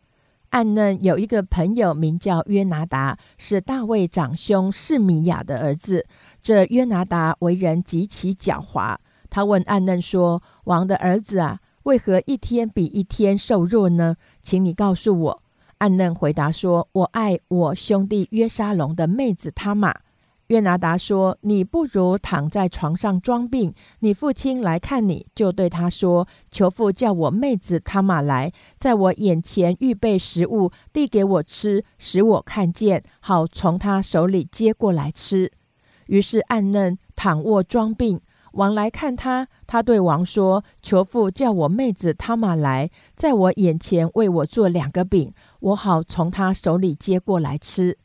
[0.51, 6.05] 暗嫩有一个朋友名叫约拿达，是大卫长兄示米亚的儿子。
[6.41, 8.95] 这约拿达为人极其狡猾。
[9.29, 14.15] 他问暗嫩说：“王的儿子啊，为何一天比一天瘦弱呢？
[14.43, 15.43] 请你告诉我。”
[15.79, 19.93] 暗嫩回答说：“我爱我兄弟约沙龙的妹子他玛。”
[20.47, 23.73] 约拿达说：“你不如躺在床上装病。
[23.99, 35.51] 你父亲来看你，就对他说：‘求父叫我妹子他玛来，在我眼前预备食物，递给我吃，使我看见，好从他手里接过来吃。’
[36.07, 38.21] 于是暗嫩躺卧装病。
[38.55, 47.97] 王来看他，他对王说：‘求父叫我妹子他玛来，在我眼前为我做两个饼，我好从他手里接过来吃。’”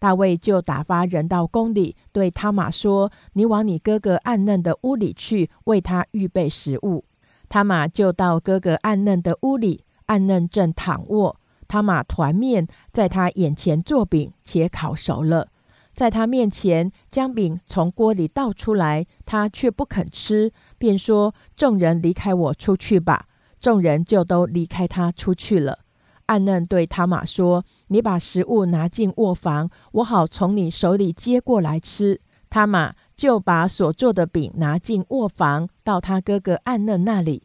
[0.00, 7.04] 大卫就打发人到宫里，对他玛说：“你往你哥哥暗嫩的屋里去，为他预备食物。”
[7.48, 11.36] 他玛就到哥哥暗嫩的屋里，暗嫩正躺卧。
[11.68, 15.46] 他玛团面在他眼前做饼，且烤熟了，
[15.94, 23.26] 在他面前将饼从锅里倒出来，他却不肯吃，便说：“众人离开我出去吧。”
[23.60, 25.80] 众人就都离开他出去了。
[26.26, 37.44] 暗嫩对他玛说：“你把食物拿进卧房，我好从你手里接过来吃。”他玛就把所做的饼拿进卧房，到他哥哥暗嫩那里，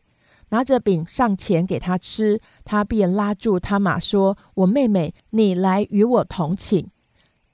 [0.49, 2.41] 拿着饼上前给他吃。
[2.65, 6.89] 他便拉住他玛说：“我妹妹，你来与我同寝。”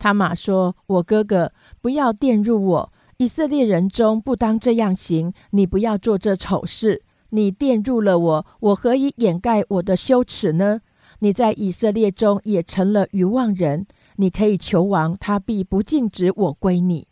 [0.03, 2.93] 他玛说：“我哥哥，不要玷辱我。
[3.19, 5.31] 以色列人中不当这样行。
[5.51, 7.03] 你不要做这丑事。
[7.29, 10.81] 你玷辱了我，我何以掩盖我的羞耻呢？”
[11.19, 13.87] 你在以色列中也成了愚妄人，
[14.17, 17.07] 你可以求王，他必不禁止我归你。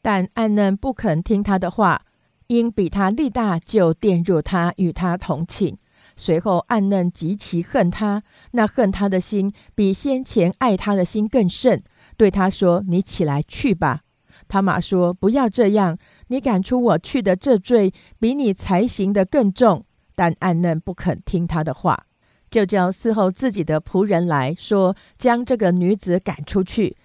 [0.00, 2.02] 但暗嫩不肯听他的话，
[2.46, 5.76] 因比他力大，就玷辱他，与他同寝。
[6.14, 8.22] 随后暗嫩极其恨他，
[8.52, 11.82] 那恨他的心比先前爱他的心更甚，
[12.18, 14.02] 对他说：“你起来去吧。”
[14.48, 22.04] 他马说：“不要这样，你赶出我去的这罪，比你才行的更重。”但暗嫩不肯听他的话。
[22.50, 26.96] 就叫伺候自己的仆人来说，将这个女子赶出去。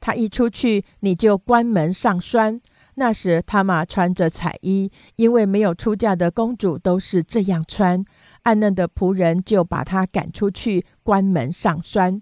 [0.00, 2.60] 他一出去，你就关门上栓。
[2.96, 8.04] 那时他玛穿着彩衣，因为没有出嫁的公主都是这样穿。
[8.42, 12.20] 暗嫩的仆人就把他赶出去，关门上栓。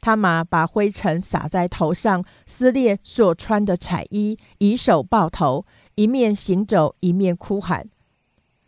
[0.00, 7.88] 他玛把灰尘撒在头上，撕裂所穿的彩衣，以手抱头，一面行走，一面哭喊。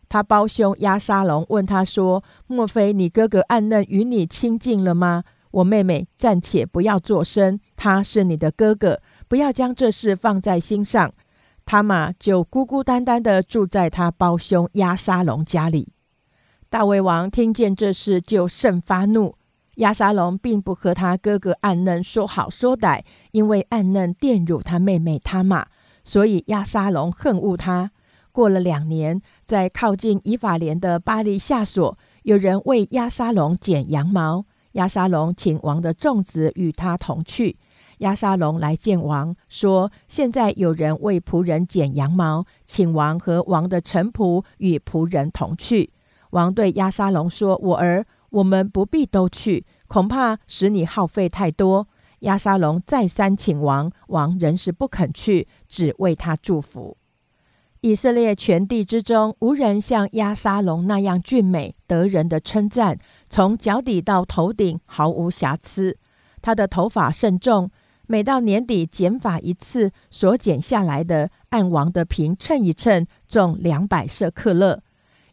[0.07, 5.23] 他胞兄押沙龙问他说：“莫非你哥哥暗嫩与你亲近了吗？
[5.49, 11.13] 我妹妹暂且不要作声，他是你的哥哥，不要将这事放在心上。”
[11.65, 15.93] 他嘛就孤孤单单的住在他胞兄押沙龙家里。
[16.69, 19.35] 大卫王听见这事就甚发怒。
[19.75, 25.65] 亚沙龙并不和他哥哥暗嫩说好说歹，因为暗嫩玷辱他妹妹他玛，
[26.03, 27.91] 所以亚沙龙恨恶他。
[28.31, 34.45] 过了两年，在靠近以法莲的巴黎下所，有人为亚沙龙剪羊毛。
[34.73, 37.57] 亚沙龙请王的众子与他同去。
[37.99, 45.91] 亚沙龙来见王，说：“现在有人为仆人剪羊毛，请王和王的臣仆与仆人同去。”
[46.31, 48.03] 王对亚沙龙说：“我儿，
[48.33, 51.87] 我们不必都去，恐怕使你耗费太多。”
[52.21, 56.97] 亚沙龙再三请王，王仍是不肯去，只为他祝福。
[57.81, 62.97] 以色列全地之中，无人像亚沙龙那样俊美，得人的称赞。
[63.29, 65.97] 从脚底到头顶毫无瑕疵。
[66.41, 67.69] 他的头发甚重，
[68.07, 74.81] 每到年底剪发一次，所剪下来的按王的瓶称一称，重两百舍克勒。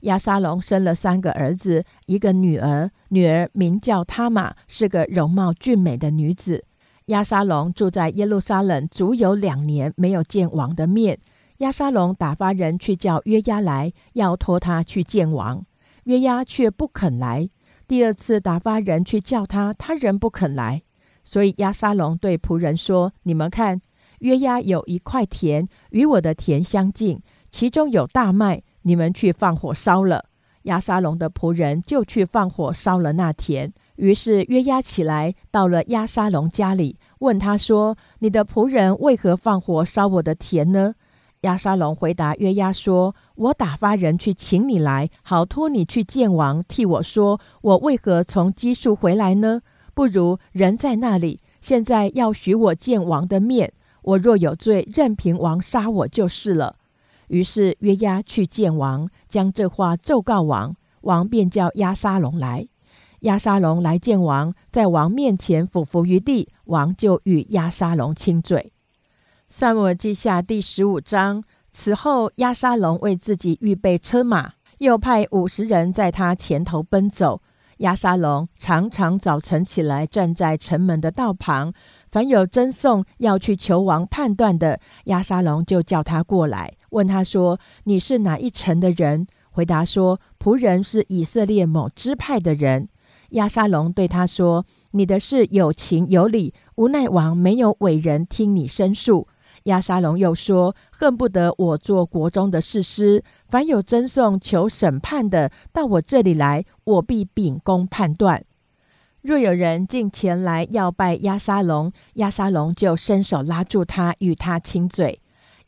[0.00, 6.64] 亚沙龙生了三个儿子，一个女儿，女儿名叫他玛，是个容貌俊美的女子。
[7.06, 11.18] 亚沙龙住在耶路撒冷足有两年，没有见王的面。
[11.58, 15.64] 亚沙龙打发人去叫约押来，要托他去见王。
[16.04, 17.50] 约押却不肯来。
[17.86, 20.82] 第二次打发人去叫他，他仍不肯来。
[21.24, 23.80] 所以亚沙龙对仆人说：“你们看，
[24.20, 27.20] 约押有一块田，与我的田相近，
[27.50, 30.26] 其中有大麦，你们去放火烧了。”
[30.64, 33.72] 亚沙龙的仆人就去放火烧了那田。
[33.96, 40.94] 于是约押起来，到了亚沙龙家里，问他说：“你的仆人为何放火烧我的田呢？”
[41.42, 49.62] 亚沙龙回答约押说：“我打发人去请你来，好托你去见王，替我说，我为何从基述回来呢？
[49.94, 53.72] 不如人在那里，现在要许我见王的面。
[54.02, 56.76] 我若有罪，任凭王杀我就是了。”
[57.30, 62.66] 于是约押去见王，将这话奏告王，王便叫押沙龙来。
[63.20, 68.72] 押沙龙来见王，在王面前俯伏于地，王就与押沙龙亲嘴。
[69.48, 71.44] 萨母记下第十五章。
[71.70, 77.40] 此后，押沙龙为自己预备车马，又派五十人在他前头奔走。
[77.76, 81.72] 押沙龙常常早晨起来，站在城门的道旁，
[82.10, 92.88] 凡有争讼要去求王判断的，押沙龙就叫他过来，问他说：“你是哪一城的人？”回答说：“仆人是以色列某支派的人。”
[93.30, 99.28] 亚沙龙对他说：“你的事有情有理，无奈王没有委人听你申诉。”
[99.64, 108.44] 亚沙龙又说：“恨不得我做国中的士师，凡有争讼求审判的，到我这里来，我必秉公判断。
[109.22, 115.20] 若有人进前来要拜亚沙龙，亚沙龙就伸手拉住他，与他亲嘴。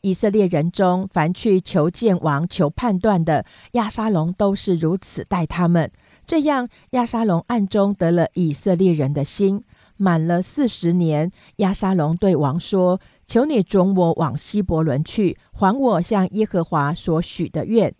[0.03, 5.89] 以色列人中，凡去求见王、求判断的，亚沙龙都是如此待他们。”
[6.27, 9.63] 这样，亚沙龙暗中得了以色列人的心。
[9.95, 17.93] 满了四十年，亚沙龙对王说：“求你准我往希伯伦去，还我向耶和华所许的愿。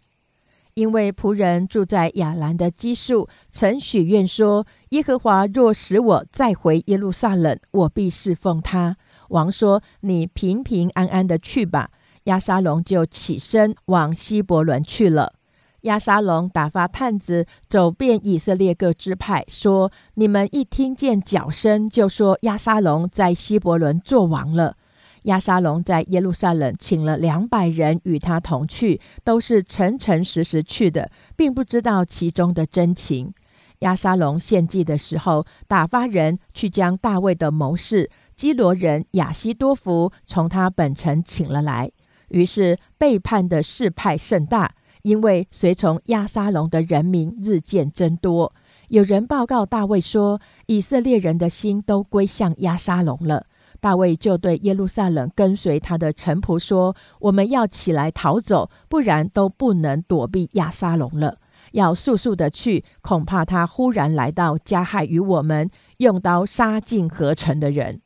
[0.73, 8.97] 因为仆人住在亚兰的基数，曾许愿说：耶和华若使我再回耶路撒冷，我必侍奉他。”
[9.33, 11.89] 王说：“你平平安安的去吧。”
[12.25, 15.33] 亚沙龙就起身往希伯伦去了。
[15.81, 24.77] 亚沙龙打发探子走遍以色列各支派，说：“你们一听见脚声，就说亚沙龙在希伯伦做王了。”
[25.23, 33.33] 亚沙龙在耶路撒冷请了两百人与他同去，都是诚诚实实去的，并不知道其中的真情。
[33.79, 38.09] 亚沙龙献祭的时候，打发人去将大卫的谋士
[38.43, 41.89] 基罗人亚西多福从他本城请了来，
[42.27, 44.75] 于是背叛的事派甚大。
[45.03, 48.53] 因为随从亚沙龙的人民日渐增多，
[48.89, 53.45] 有人报告大卫说，以色列人的心都归向亚沙龙了。
[53.79, 61.37] 大卫就对耶路撒冷跟随他的臣仆说：“我们要起来逃走，不然都不能躲避亚沙龙了。
[61.71, 68.01] 要速速的去，恐怕他忽然来到，加害于我们，用刀杀尽合成的人。”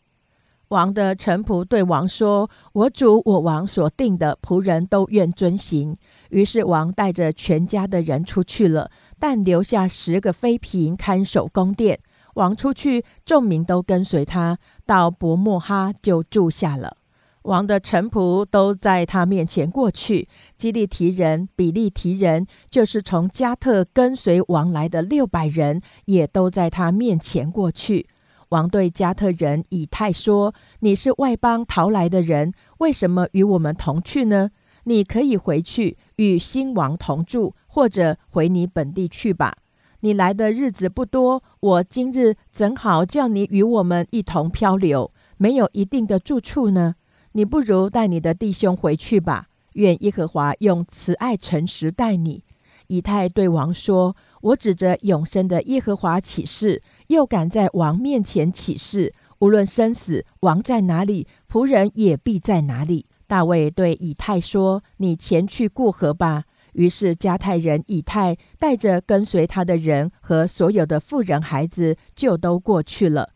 [0.70, 5.96] 王的臣仆对王说：“我主我王所定的仆人都愿遵行。”
[6.30, 12.00] 于是王带着全家的人出去了，但留下十个妃嫔看守宫殿。
[12.34, 16.98] 王出去，众民都跟随他，到伯莫哈就住下了。
[17.44, 20.28] 王的臣仆都在他面前过去。
[20.58, 28.06] 基利提人、比利提人，就是从加特跟随王来的六百人，也都在他面前过去。
[28.50, 34.52] 王对加特人以太说：“你是外邦逃来的人，为什么与我们同去呢？
[34.86, 39.58] 你可以回去与新王同住，或者回你本地去吧。
[40.00, 45.12] 你来的日子不多，我今日怎好叫你与我们一同漂流？
[45.38, 46.96] 没有一定的住处呢？
[47.34, 49.48] 你不如带你的弟兄回去吧。
[49.74, 52.44] 愿耶和华用慈爱诚实待你。”
[52.88, 63.06] 以太对王说：“我指着永生的耶和华起誓。”又敢在王面前起誓，无论生死，王在哪里，仆人也必在哪里。
[63.28, 73.30] 大卫对以太说：“你前去过河吧。”于是加太人以太带着跟随他的人和所有的妇人孩子，就都过去了。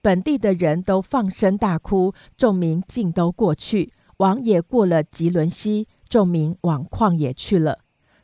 [0.00, 3.92] 本地的人都放声大哭，众民尽都过去。
[4.18, 7.78] 王也过了吉伦西，众民往旷野去了。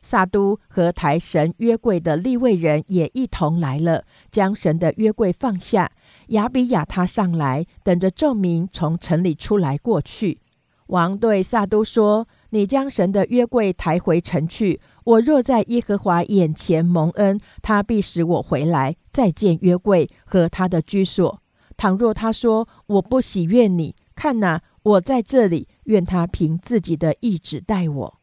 [0.09, 5.93] 撒都和抬神约柜的立位人也一同来了，将神的约柜放下。
[6.29, 10.41] 亚比亚他上来，等着众民从城里出来过去。
[10.87, 14.81] 王对撒都说：“你将神的约柜抬回城去。
[15.05, 21.43] 我若在耶和华眼前蒙恩，他必使我回来，再见约柜和他的居所。”
[21.77, 28.18] 倘若他说我不喜悦你，看哪，我在这里，愿他凭自己的意志待我。”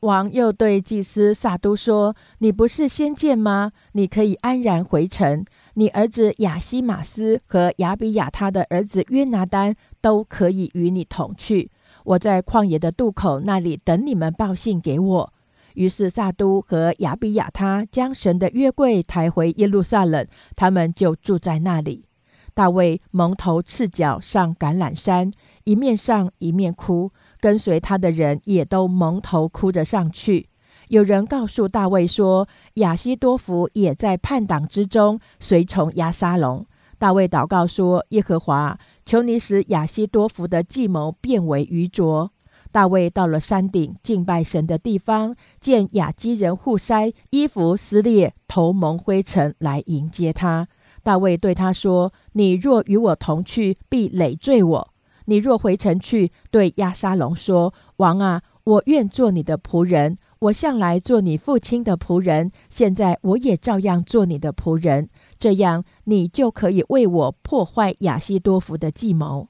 [0.00, 3.72] 王又对祭司撒都说：“你不是先见吗？
[3.92, 5.44] 你可以安然回城。
[5.74, 11.70] 你儿子亚西马斯和亚比亚他的儿子约拿丹都可以与你同去。
[12.04, 15.32] 我在旷野的渡口那里等你们报信给我。”
[15.74, 20.26] 于是撒都和亚比亚他将神的约柜抬回耶路撒冷，
[20.56, 22.06] 他们就住在那里。
[22.54, 25.30] 大卫蒙头赤脚上橄榄山，
[25.64, 27.12] 一面上一面哭。
[27.40, 30.48] 跟随他的人也都蒙头哭着上去。
[30.88, 36.66] 有人告诉大卫说，亚西多福也在叛党之中随从亚沙龙。
[36.98, 42.30] 大卫祷告说：“耶和华，求你使亚西多福的计谋变为愚拙。”
[42.72, 50.68] 大卫到了山顶敬拜神的地方，见亚基人户筛衣服撕裂，头蒙灰尘来迎接他。
[51.02, 54.89] 大卫对他说：“你若与我同去，必累赘我。”
[55.30, 60.18] 你若回城去，对亚沙龙说：“王啊，我愿做你的仆人。
[60.40, 65.08] 我向来做你父亲的仆人，现在我也照样做你的仆人。
[65.38, 69.46] 这样，你就可以为我破坏亚西多福的计谋。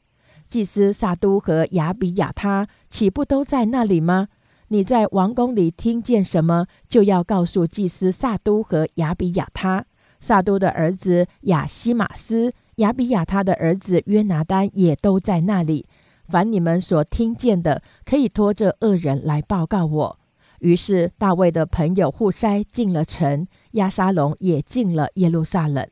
[0.51, 4.28] 祭司撒都和亚比亚他岂不都在那里吗？
[4.68, 9.87] 你在王宫里听见什么，就要告诉祭司撒都和亚比亚他。
[10.20, 15.87] 撒都的儿子亚西马斯。”亚比亚他的儿子约拿丹也都在那里。
[16.28, 20.18] 凡你们所听见的，可以托这恶人来报告我。
[20.61, 25.87] 于是大卫的朋友户筛进了城，亚沙龙也进了耶路撒冷。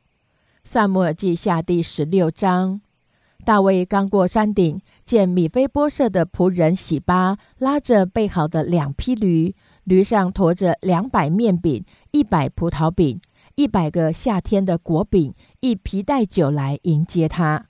[0.63, 2.81] 萨母尔记下第十六章。
[3.45, 13.21] 大卫刚过山顶，见米菲波设的仆人喜巴拉着备好的两匹驴，驴上驮着两百面饼、一百葡萄饼。
[13.55, 17.65] 一百个夏天的果饼，一皮带酒来迎接他。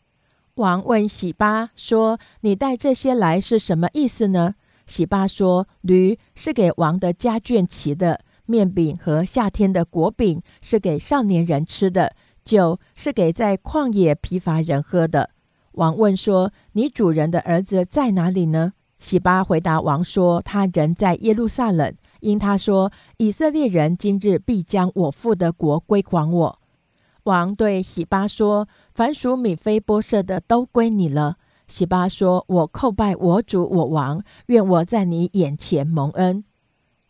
[0.55, 4.53] 王问喜巴说：“你带这些来是什么意思呢？”
[4.85, 12.13] 喜巴说：“驴是给王的家眷骑的，面饼和夏天的果饼是给少年人吃的，
[12.43, 15.31] 酒是给在旷野疲乏人喝的。”
[15.73, 26.58] 王问说：“你主人的儿子在哪里呢？”喜巴回答王说：“他人在耶路撒冷。”因他说：“以色列人今日必将我父的国归还我。”
[27.23, 36.43] 王对喜巴说：“凡属米非波设的都归你了。”喜巴说：“我叩拜我主我王，愿我在你眼前蒙恩。”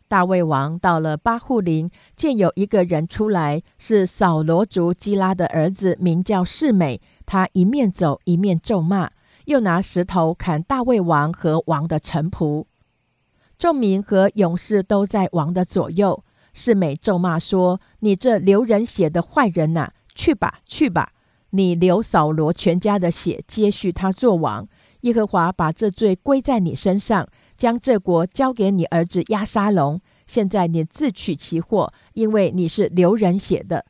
[0.09, 6.99] 大卫王到了巴户林，见有一个人出来，是扫罗族基拉的儿子，名叫世美。
[7.27, 9.11] 他一面走一面咒骂，
[9.45, 12.65] 又拿石头砍大卫王和王的臣仆。
[13.59, 16.23] 众民和勇士都在王的左右。
[16.53, 21.13] 世美咒骂说：“你这流人血的坏人呐，去吧，去吧！
[21.51, 24.67] 你流扫罗全家的血，接续他做王。
[25.01, 30.01] 耶和华把这罪归在你身上，将这国交给你儿子亚沙龙。
[30.27, 33.85] 现在你自取其祸，因为你是流人血的。”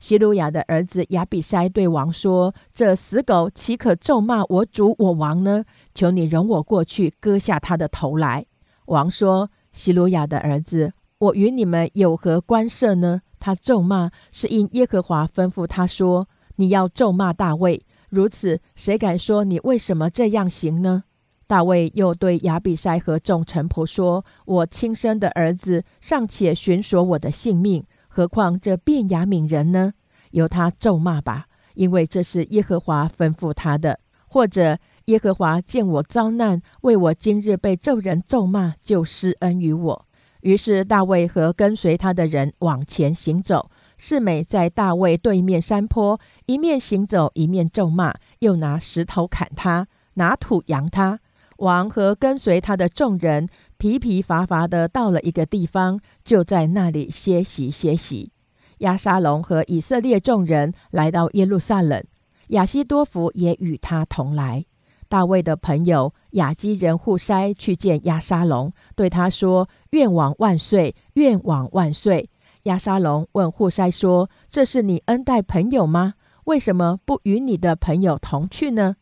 [0.00, 5.64] 希鲁雅的儿子亚比筛对王说：“这死狗岂可咒骂我主我王呢？
[5.94, 8.46] 求你容我过去，割下他的头来。”
[8.86, 16.26] 王说：“希鲁雅的儿子，我与你们有何关涉呢？”他咒骂，是因耶和华吩咐他说
[16.56, 21.04] ：“你要咒骂大卫。”如此，谁敢说你为什么这样行呢？
[21.46, 29.92] 大卫又对亚比筛和众臣仆说：“我亲生的儿子尚且寻索我的性命，何况这便雅悯人呢？
[30.30, 34.00] 由他咒骂吧，因为这是耶和华吩咐他的。
[34.26, 34.78] 或者。”
[35.08, 40.06] 耶和华见我遭难，为我今日被众人咒骂，就施恩于我。
[40.44, 43.70] 于是大卫和跟随他的人往前行走。
[43.96, 51.18] 世美在大卫对面山坡，一面行走，一面咒骂，又拿石头砍他，拿土扬他。
[51.58, 58.32] 王和跟随他的众人疲疲乏乏的到了一个地方，就在那里歇息歇息。
[58.78, 62.04] 亚沙龙和以色列众人来到耶路撒冷，
[62.48, 64.66] 亚西多福也与他同来。
[65.14, 72.28] 大卫的朋友雅基人户筛去见亚沙龙，对他说：“愿王万岁，愿王万岁。”
[72.64, 76.14] 亚沙龙问户筛说：“这是你恩待朋友吗？
[76.46, 78.96] 为什么不与你的朋友同去呢？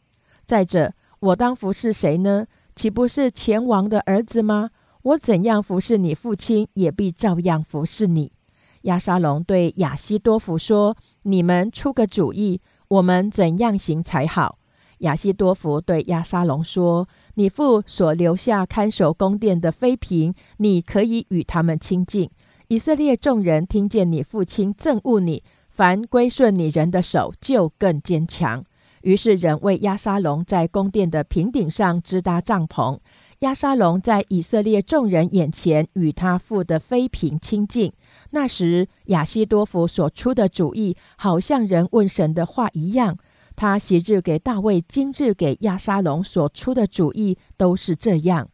[0.44, 2.44] 再者，我当服侍谁呢？
[2.76, 4.68] 岂不是前王的儿子吗？
[5.04, 8.30] 我怎样服侍你父亲，也必照样服侍你。”
[8.82, 10.94] 亚沙龙对亚西多福说
[11.24, 14.58] ：“你们出个主意，我们怎样行才好？”
[15.02, 22.30] 亚西多福对亚沙龙说：“你父所留下看守宫殿的妃嫔，你可以与他们亲近。
[22.68, 28.64] 以色列众人听见你父亲憎恶你，凡归顺你人的手就更坚强。
[29.02, 32.98] 于是人为亚沙龙在宫殿的平顶上支搭帐篷。
[33.40, 37.92] 亚沙龙在以色列众人眼前与他父的妃嫔亲近。
[38.30, 43.18] 那时亚西多夫所出的主意，好像人问神的话一样。
[43.62, 48.48] 他昔日给大卫，今日给亚沙龙所出的主意都是这样。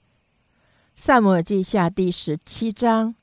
[0.94, 3.14] 萨姆尔记下第十七章。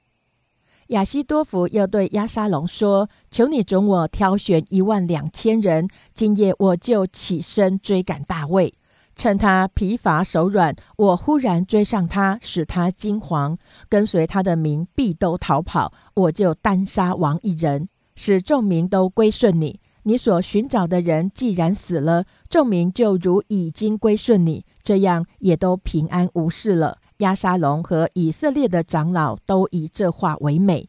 [0.87, 8.73] 亚西多夫又对亚沙龙说：“求你准我挑选一万两千人，今夜我就起身追赶大卫。
[9.15, 13.57] 趁他疲乏手软，我忽然追上他，使他惊惶，
[13.87, 15.93] 跟随他的民必都逃跑。
[16.15, 19.79] 我就单杀王一人，使众民都归顺你。
[20.07, 30.87] 你所寻找的人既然死了，证明就如已经归顺你，这样也都平安无事了。”亚沙龙和以色列的长老都以这话为美。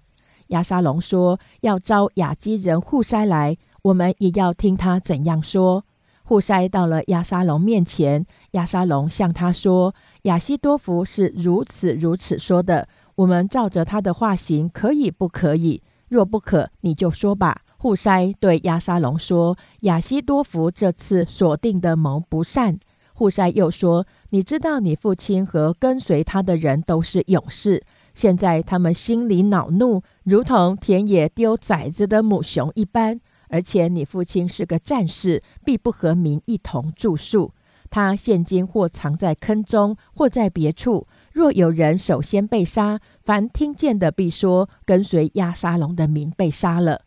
[0.48, 5.84] 亚沙龙说：“要招亚基人户筛来，我们也要听他怎样说。”
[6.24, 9.94] 户筛到了亚沙龙面前，亚沙龙向他说
[10.24, 15.82] ：“亚西多福是如此如此说的，我们照着他的话行，可以不可以？
[16.08, 19.56] 若不可，你就说吧。”户筛对亚沙龙说
[19.86, 22.80] ：“亚西多福这次锁定的谋不善。”
[23.14, 27.84] 户筛又说：“你知道，你父亲和跟随他的人都是勇士。
[28.12, 33.20] 现在他们心里恼怒，如同田野丢崽子的母熊一般。
[33.50, 37.52] 而且你父亲是个战士，必不和民一同住宿。
[37.88, 41.06] 他现今或藏在坑中，或在别处。
[41.32, 47.02] 若有人首先被杀，凡听见的必说：跟随亚沙龙的民被杀了。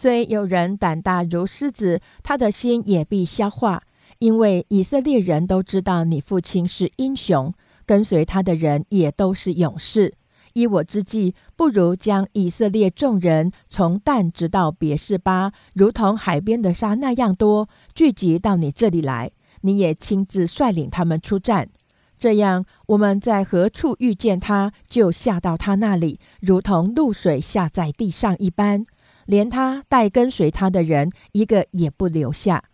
[0.00, 3.82] 虽有人胆大如狮子，他的心也必消化。”
[4.20, 7.52] 因为以色列人都知道你父亲是英雄，
[7.84, 10.14] 跟随他的人也都是勇士。
[10.52, 19.32] 依我之计，不如将以色列众人从但直到别是巴，如同海边的沙那样多，聚集到你这里来。
[19.62, 21.68] 你也亲自率领他们出战，
[22.16, 28.86] 这样我们在何处遇见他，就下到他那里，如同露水下在地上一般，
[29.28, 32.64] 连他带跟随他的人一个也不留下。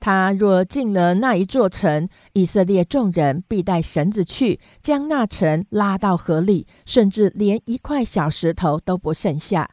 [0.00, 9.70] 他若进了那一座城，以色列众人必带绳子去，将那城拉到河里，甚至连一块小石头都不剩下。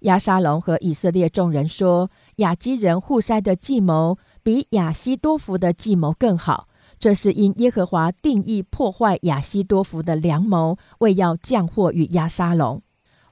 [0.00, 12.80] 亚沙龙和以色列众人说：“亚基人互筛的计谋比亚西多福的计谋更好，这是因耶和华定义破坏亚西多福的良谋，为要降祸与亚沙龙。”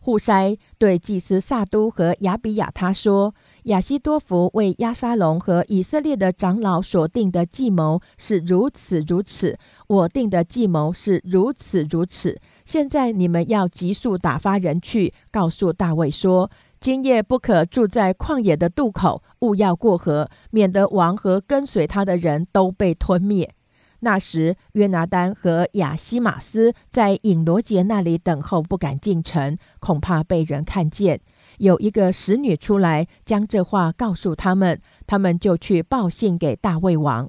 [0.08, 3.34] 互筛对祭司撒都和亚比亚他说。
[3.64, 12.40] 亚西多福为亚沙龙和以色列的长老所定的计谋是如此如此，我定的计谋是如此如此。
[12.64, 16.50] 现在你们要急速打发人去，告诉大卫说：
[16.80, 23.54] 今夜不可住在旷野的渡口，勿要过河，免得王和跟随他的人都被吞灭。
[24.00, 31.20] 那时，约拿丹和亚西马斯在隐罗杰那里等候，不敢进城，恐怕被人看见。
[31.58, 37.28] 有一个使女出来，将这话告诉他们，他们就去报信给大卫王。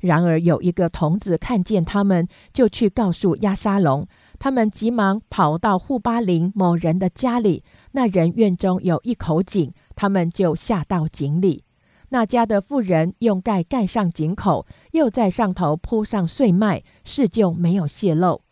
[0.00, 4.06] 然而有一个童子看见他们，就去告诉亚沙龙。
[4.40, 11.64] 他们急忙跑到户巴林某人的家里，那人院中有一口井，他们就下到井里。
[12.10, 18.42] 那家的妇人用盖盖上井口，又在上头铺上碎麦，事就没有泄露。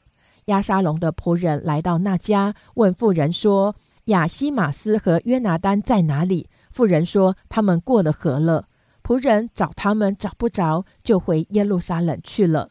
[0.46, 3.74] 亚沙龙的仆人来到那家，问妇人说。
[4.06, 6.48] 亚西马斯和约拿丹在哪里？
[6.70, 8.68] 妇人说：“他们过了河了。”
[9.02, 12.70] 仆人找他们找不着，就回耶路撒冷去了。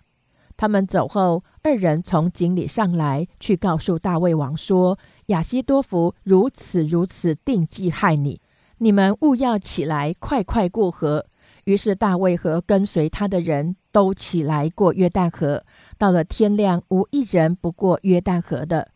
[0.55, 4.97] 他们走后，二人从井里上来，去告诉大卫王说
[5.27, 8.39] ：“亚西多福如此如此定计害你，
[8.77, 11.25] 你们务要起来，快快过河。”
[11.65, 15.63] 于是大卫和跟随他的人都起来过约旦河。
[15.97, 18.89] 到了天亮，无一人不过约旦河的。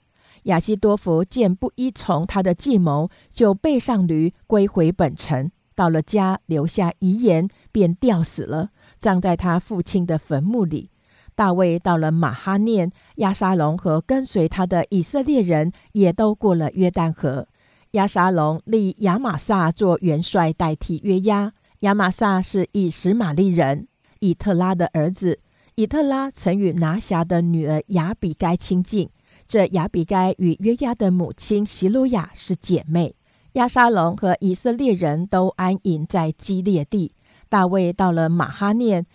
[0.44, 5.52] 亚西多福见不依从他的计谋，就背上驴归回本城。
[5.76, 10.90] 到了家，留下遗言，便吊死了，葬在他父亲的坟墓里。
[11.36, 17.48] 大卫到了马哈念，亚沙龙和跟随他的以色列人也都过了约旦河。
[17.92, 21.54] 亚沙龙立亚玛撒做元帅，代替约押。
[21.82, 23.88] 亚玛撒是以实玛利人
[24.20, 25.40] 以特拉的儿子。
[25.76, 29.10] 以特拉曾与拿辖的女儿亚比该亲近。
[29.48, 33.16] 这亚比该与约押的母亲席鲁雅是姐妹。
[33.54, 37.14] 亚沙龙和以色列人都安营在基列地。
[37.48, 39.06] 大卫到了马哈念，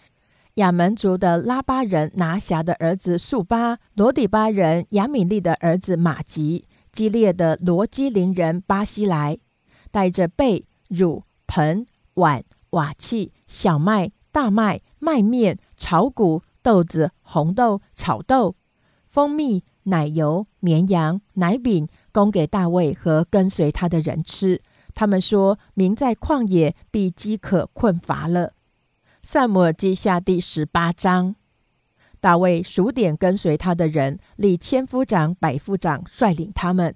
[0.54, 9.38] 亚门族的拉巴人拿辖的儿子素巴，罗底巴人亚米利的儿子马吉，基列的罗基林人巴西来，
[9.92, 12.42] 带着被、乳、盆、碗、
[12.74, 18.54] 瓦器、小麦、大麦、麦面、炒谷、豆子、红豆、炒豆、
[19.08, 24.60] 蜂蜜、奶油、绵羊、奶饼，供给大卫和跟随他的人吃。
[24.94, 28.52] 他们说：“民在旷野必饥渴困乏了。”
[29.22, 31.34] 萨姆尔记下第十八章。
[32.20, 36.94] 大卫数点跟随他的人，立千夫长、百夫长率领他们。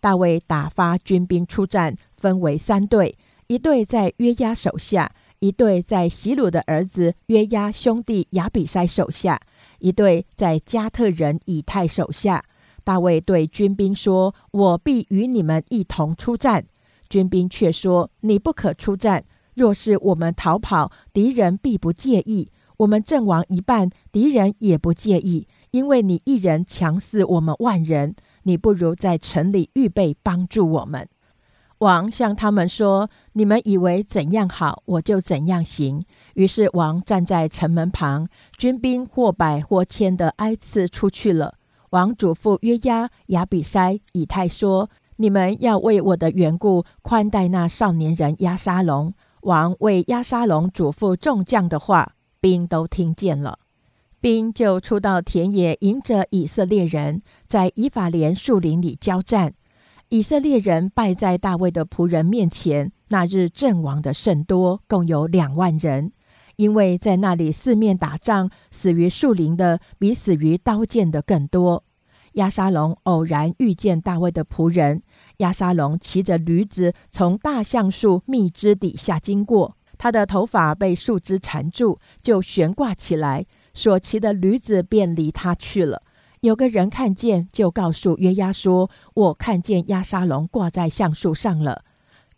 [0.00, 3.18] 大卫打发军兵出战，分为三队：
[3.48, 9.40] 一队在约押手下，一队在希鲁的儿子约押兄弟亚比筛手下，
[9.78, 12.44] 一队在加特人以太手下。
[12.84, 16.66] 大卫对军兵说：“我必与你们一同出战。”
[17.08, 19.24] 军兵却说：“你不可出战。
[19.54, 28.14] 若是我们逃跑，敌人必不介意。”我们阵亡一半，敌人也不介意，因为你一人强似我们万人。
[28.42, 31.08] 你不如在城里预备帮助我们。
[31.80, 36.04] 王向他们说：“你们以为怎样好，我就怎样行。”
[36.34, 38.28] 于是王站在城门旁，
[38.58, 41.54] 军兵或百或千的挨次出去了。
[41.90, 49.12] 王嘱咐约押、亚比筛、以太说：“你们要为我的缘故宽待那少年人押沙龙。”
[49.42, 52.12] 王为押沙龙嘱咐众将的话。
[52.42, 53.58] 兵都听见了，
[54.18, 59.52] 兵就出到田野，迎着以色列人，在以法莲树林里交战。
[60.10, 62.90] 以色列人败在大卫的仆人面前。
[63.10, 66.10] 那日阵亡的甚多，共有两万人，
[66.56, 71.84] 因为在那里四面打仗，死于树林的比死于刀剑的更多。
[72.32, 75.00] 亚沙龙偶然遇见大卫的仆人，
[75.36, 79.76] 亚沙龙骑着驴子从大橡树密枝底下经过。
[79.96, 83.46] 他的头发被树枝缠住，就悬挂起来。
[83.72, 86.02] 所骑的驴子便离他去了。
[86.40, 91.84] 有个人看见，就告诉约押说：“我看见押沙龙挂在橡树上了。”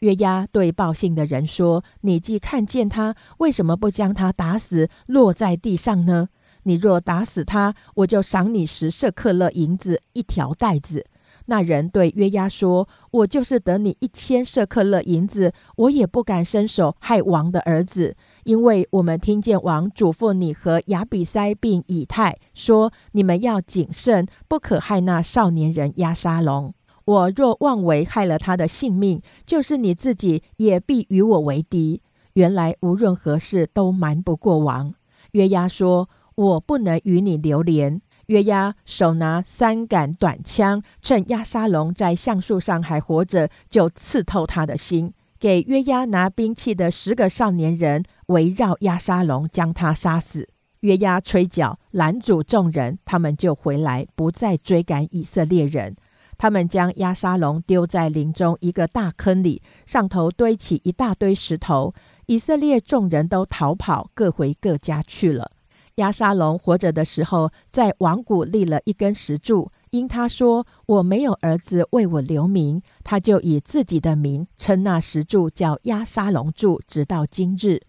[0.00, 6.30] 约押对报信的人说：“你既看见他，为什么不将他打死，落在地上呢？
[6.64, 11.06] 你若打死他，我就赏你十舍克勒银子一条带子。”
[11.46, 26.74] 那人对约押说：“我就是得你一千舍克勒银子，我也不敢伸手害王的儿子，因为我们听见王嘱咐你和亚比塞并以太说，你们要谨慎，不可害那少年人押沙龙。
[27.04, 32.00] 我若妄为害了他的性命，就是你自己也必与我为敌。
[32.34, 34.94] 原来无论何事都瞒不过王。”
[35.32, 45.12] 约押说：“我不能与你留连。”约押手拿三杆短枪，趁押沙龙在橡树上还活着，就刺透他的心。
[45.42, 50.48] 给约押拿兵器的十个少年人围绕押沙龙，将他杀死。
[50.82, 55.96] 约押吹角拦阻众人，他们就回来，不再追赶以色列人。
[56.38, 61.92] 他们将押沙龙丢在林中一个大坑里，上头堆起一大堆石头。
[62.26, 65.50] 以色列众人都逃跑，各回各家去了。
[65.96, 77.82] 亚沙龙活着的时候，在王谷立了一根石柱，因他说我没有儿子为我留名，他就以自己的名称那石柱叫亚沙龙柱，直到今日。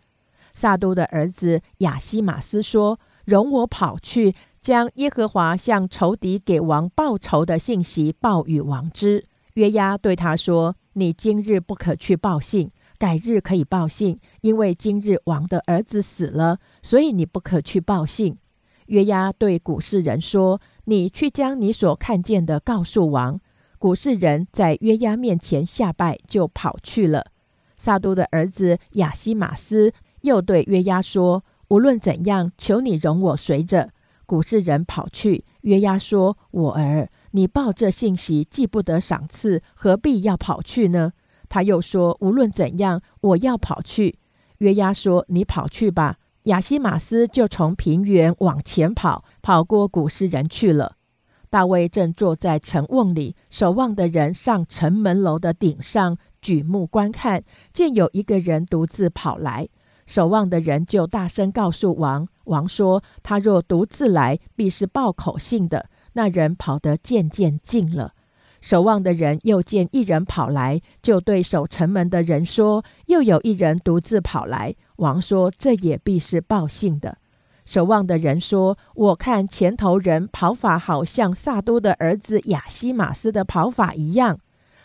[0.54, 9.26] 撒都的儿子亚西马斯说：“容我跑去，将耶和华向仇敌给王报仇的信息报与王知。”
[9.56, 18.38] 约押对他说：“你今日不可去报信。”改日可以报信，因为今日王的儿子死了，所以你不可去报信。
[18.88, 23.40] 约押对古世人说：“你去将你所看见的告诉王。”
[23.78, 27.26] 古世人在约押面前下拜，就跑去了。
[27.76, 33.90] 撒都的儿子亚西马斯又对约押说：“无论怎样，求你容我随着。”
[34.26, 41.12] 古世人跑去，约押说：“我儿，你报这信息，既不得赏赐，何必要跑去呢？”
[41.50, 44.18] 他又说：“无论怎样，我要跑去。”
[44.60, 50.98] 约押说：“你跑去吧。”亚西马斯就从平原往前跑，跑过古诗人去了。
[51.50, 59.70] 大卫正坐在城瓮里，守望的人上城门楼的顶上举目观看，见有一个人独自跑来。
[60.06, 68.14] 守望的人就大声告诉王：“王说，他若独自来，必是报口信的。”那人跑得渐渐近了。
[68.64, 77.18] 守望的人又见一人跑来，就对守城门的人说：“又有一人独自跑来。”王说：“这也必是报信的。”
[77.66, 84.40] 守望的人说：“我看前头人跑法好像萨都的儿子亚西马斯的跑法一样。”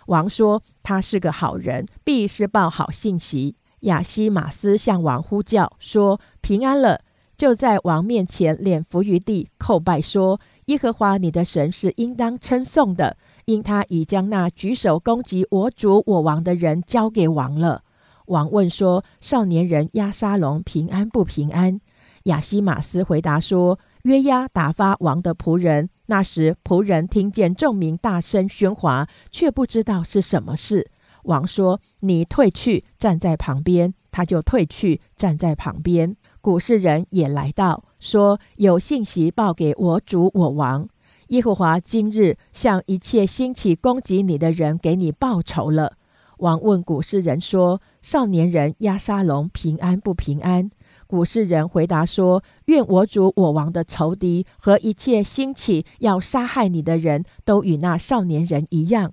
[0.06, 7.02] 王说：“他是个好人，必是报好信息。”亚西马斯向王呼叫说：“平安了！”
[7.38, 13.16] 就在王面前脸伏于地叩拜说：“耶和华你的神是应当称颂的。”
[13.48, 17.82] 因他已将那举手攻击我主我王的人交给王了，
[18.26, 21.80] 王问说：“少年人押沙龙平安不平安？”
[22.24, 25.88] 亚西马斯回答说：“约押打发王的仆人。
[26.04, 30.90] 那时仆人听见众民大声喧哗，却不知道是什么事。
[31.22, 36.14] 王说：‘你退去，站在旁边。’他就退去，站在旁边。
[36.42, 40.86] 古世人也来到，说：‘有信息报给我主我王。
[41.28, 45.94] 耶和华今日向一切兴起攻击你的人给你报仇了。’
[46.38, 50.70] 王问古世人说：‘少年人押沙龙平安不平安？’”
[51.06, 59.12] 古世人回答说：“愿我主我王的仇敌和一切兴起要杀害你的人都与那少年人一样。”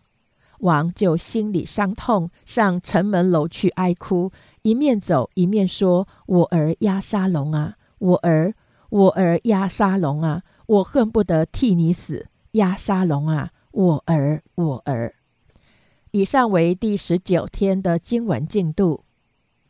[0.59, 8.53] 王就心里伤痛，上城门楼去哀哭，一面走一面说：“我儿押沙龙啊，我儿，
[8.89, 15.16] 我儿押沙龙啊，我恨不得替你死，压沙龙啊，我儿，我儿。”
[16.11, 19.03] 以上为第十九天的经文进度。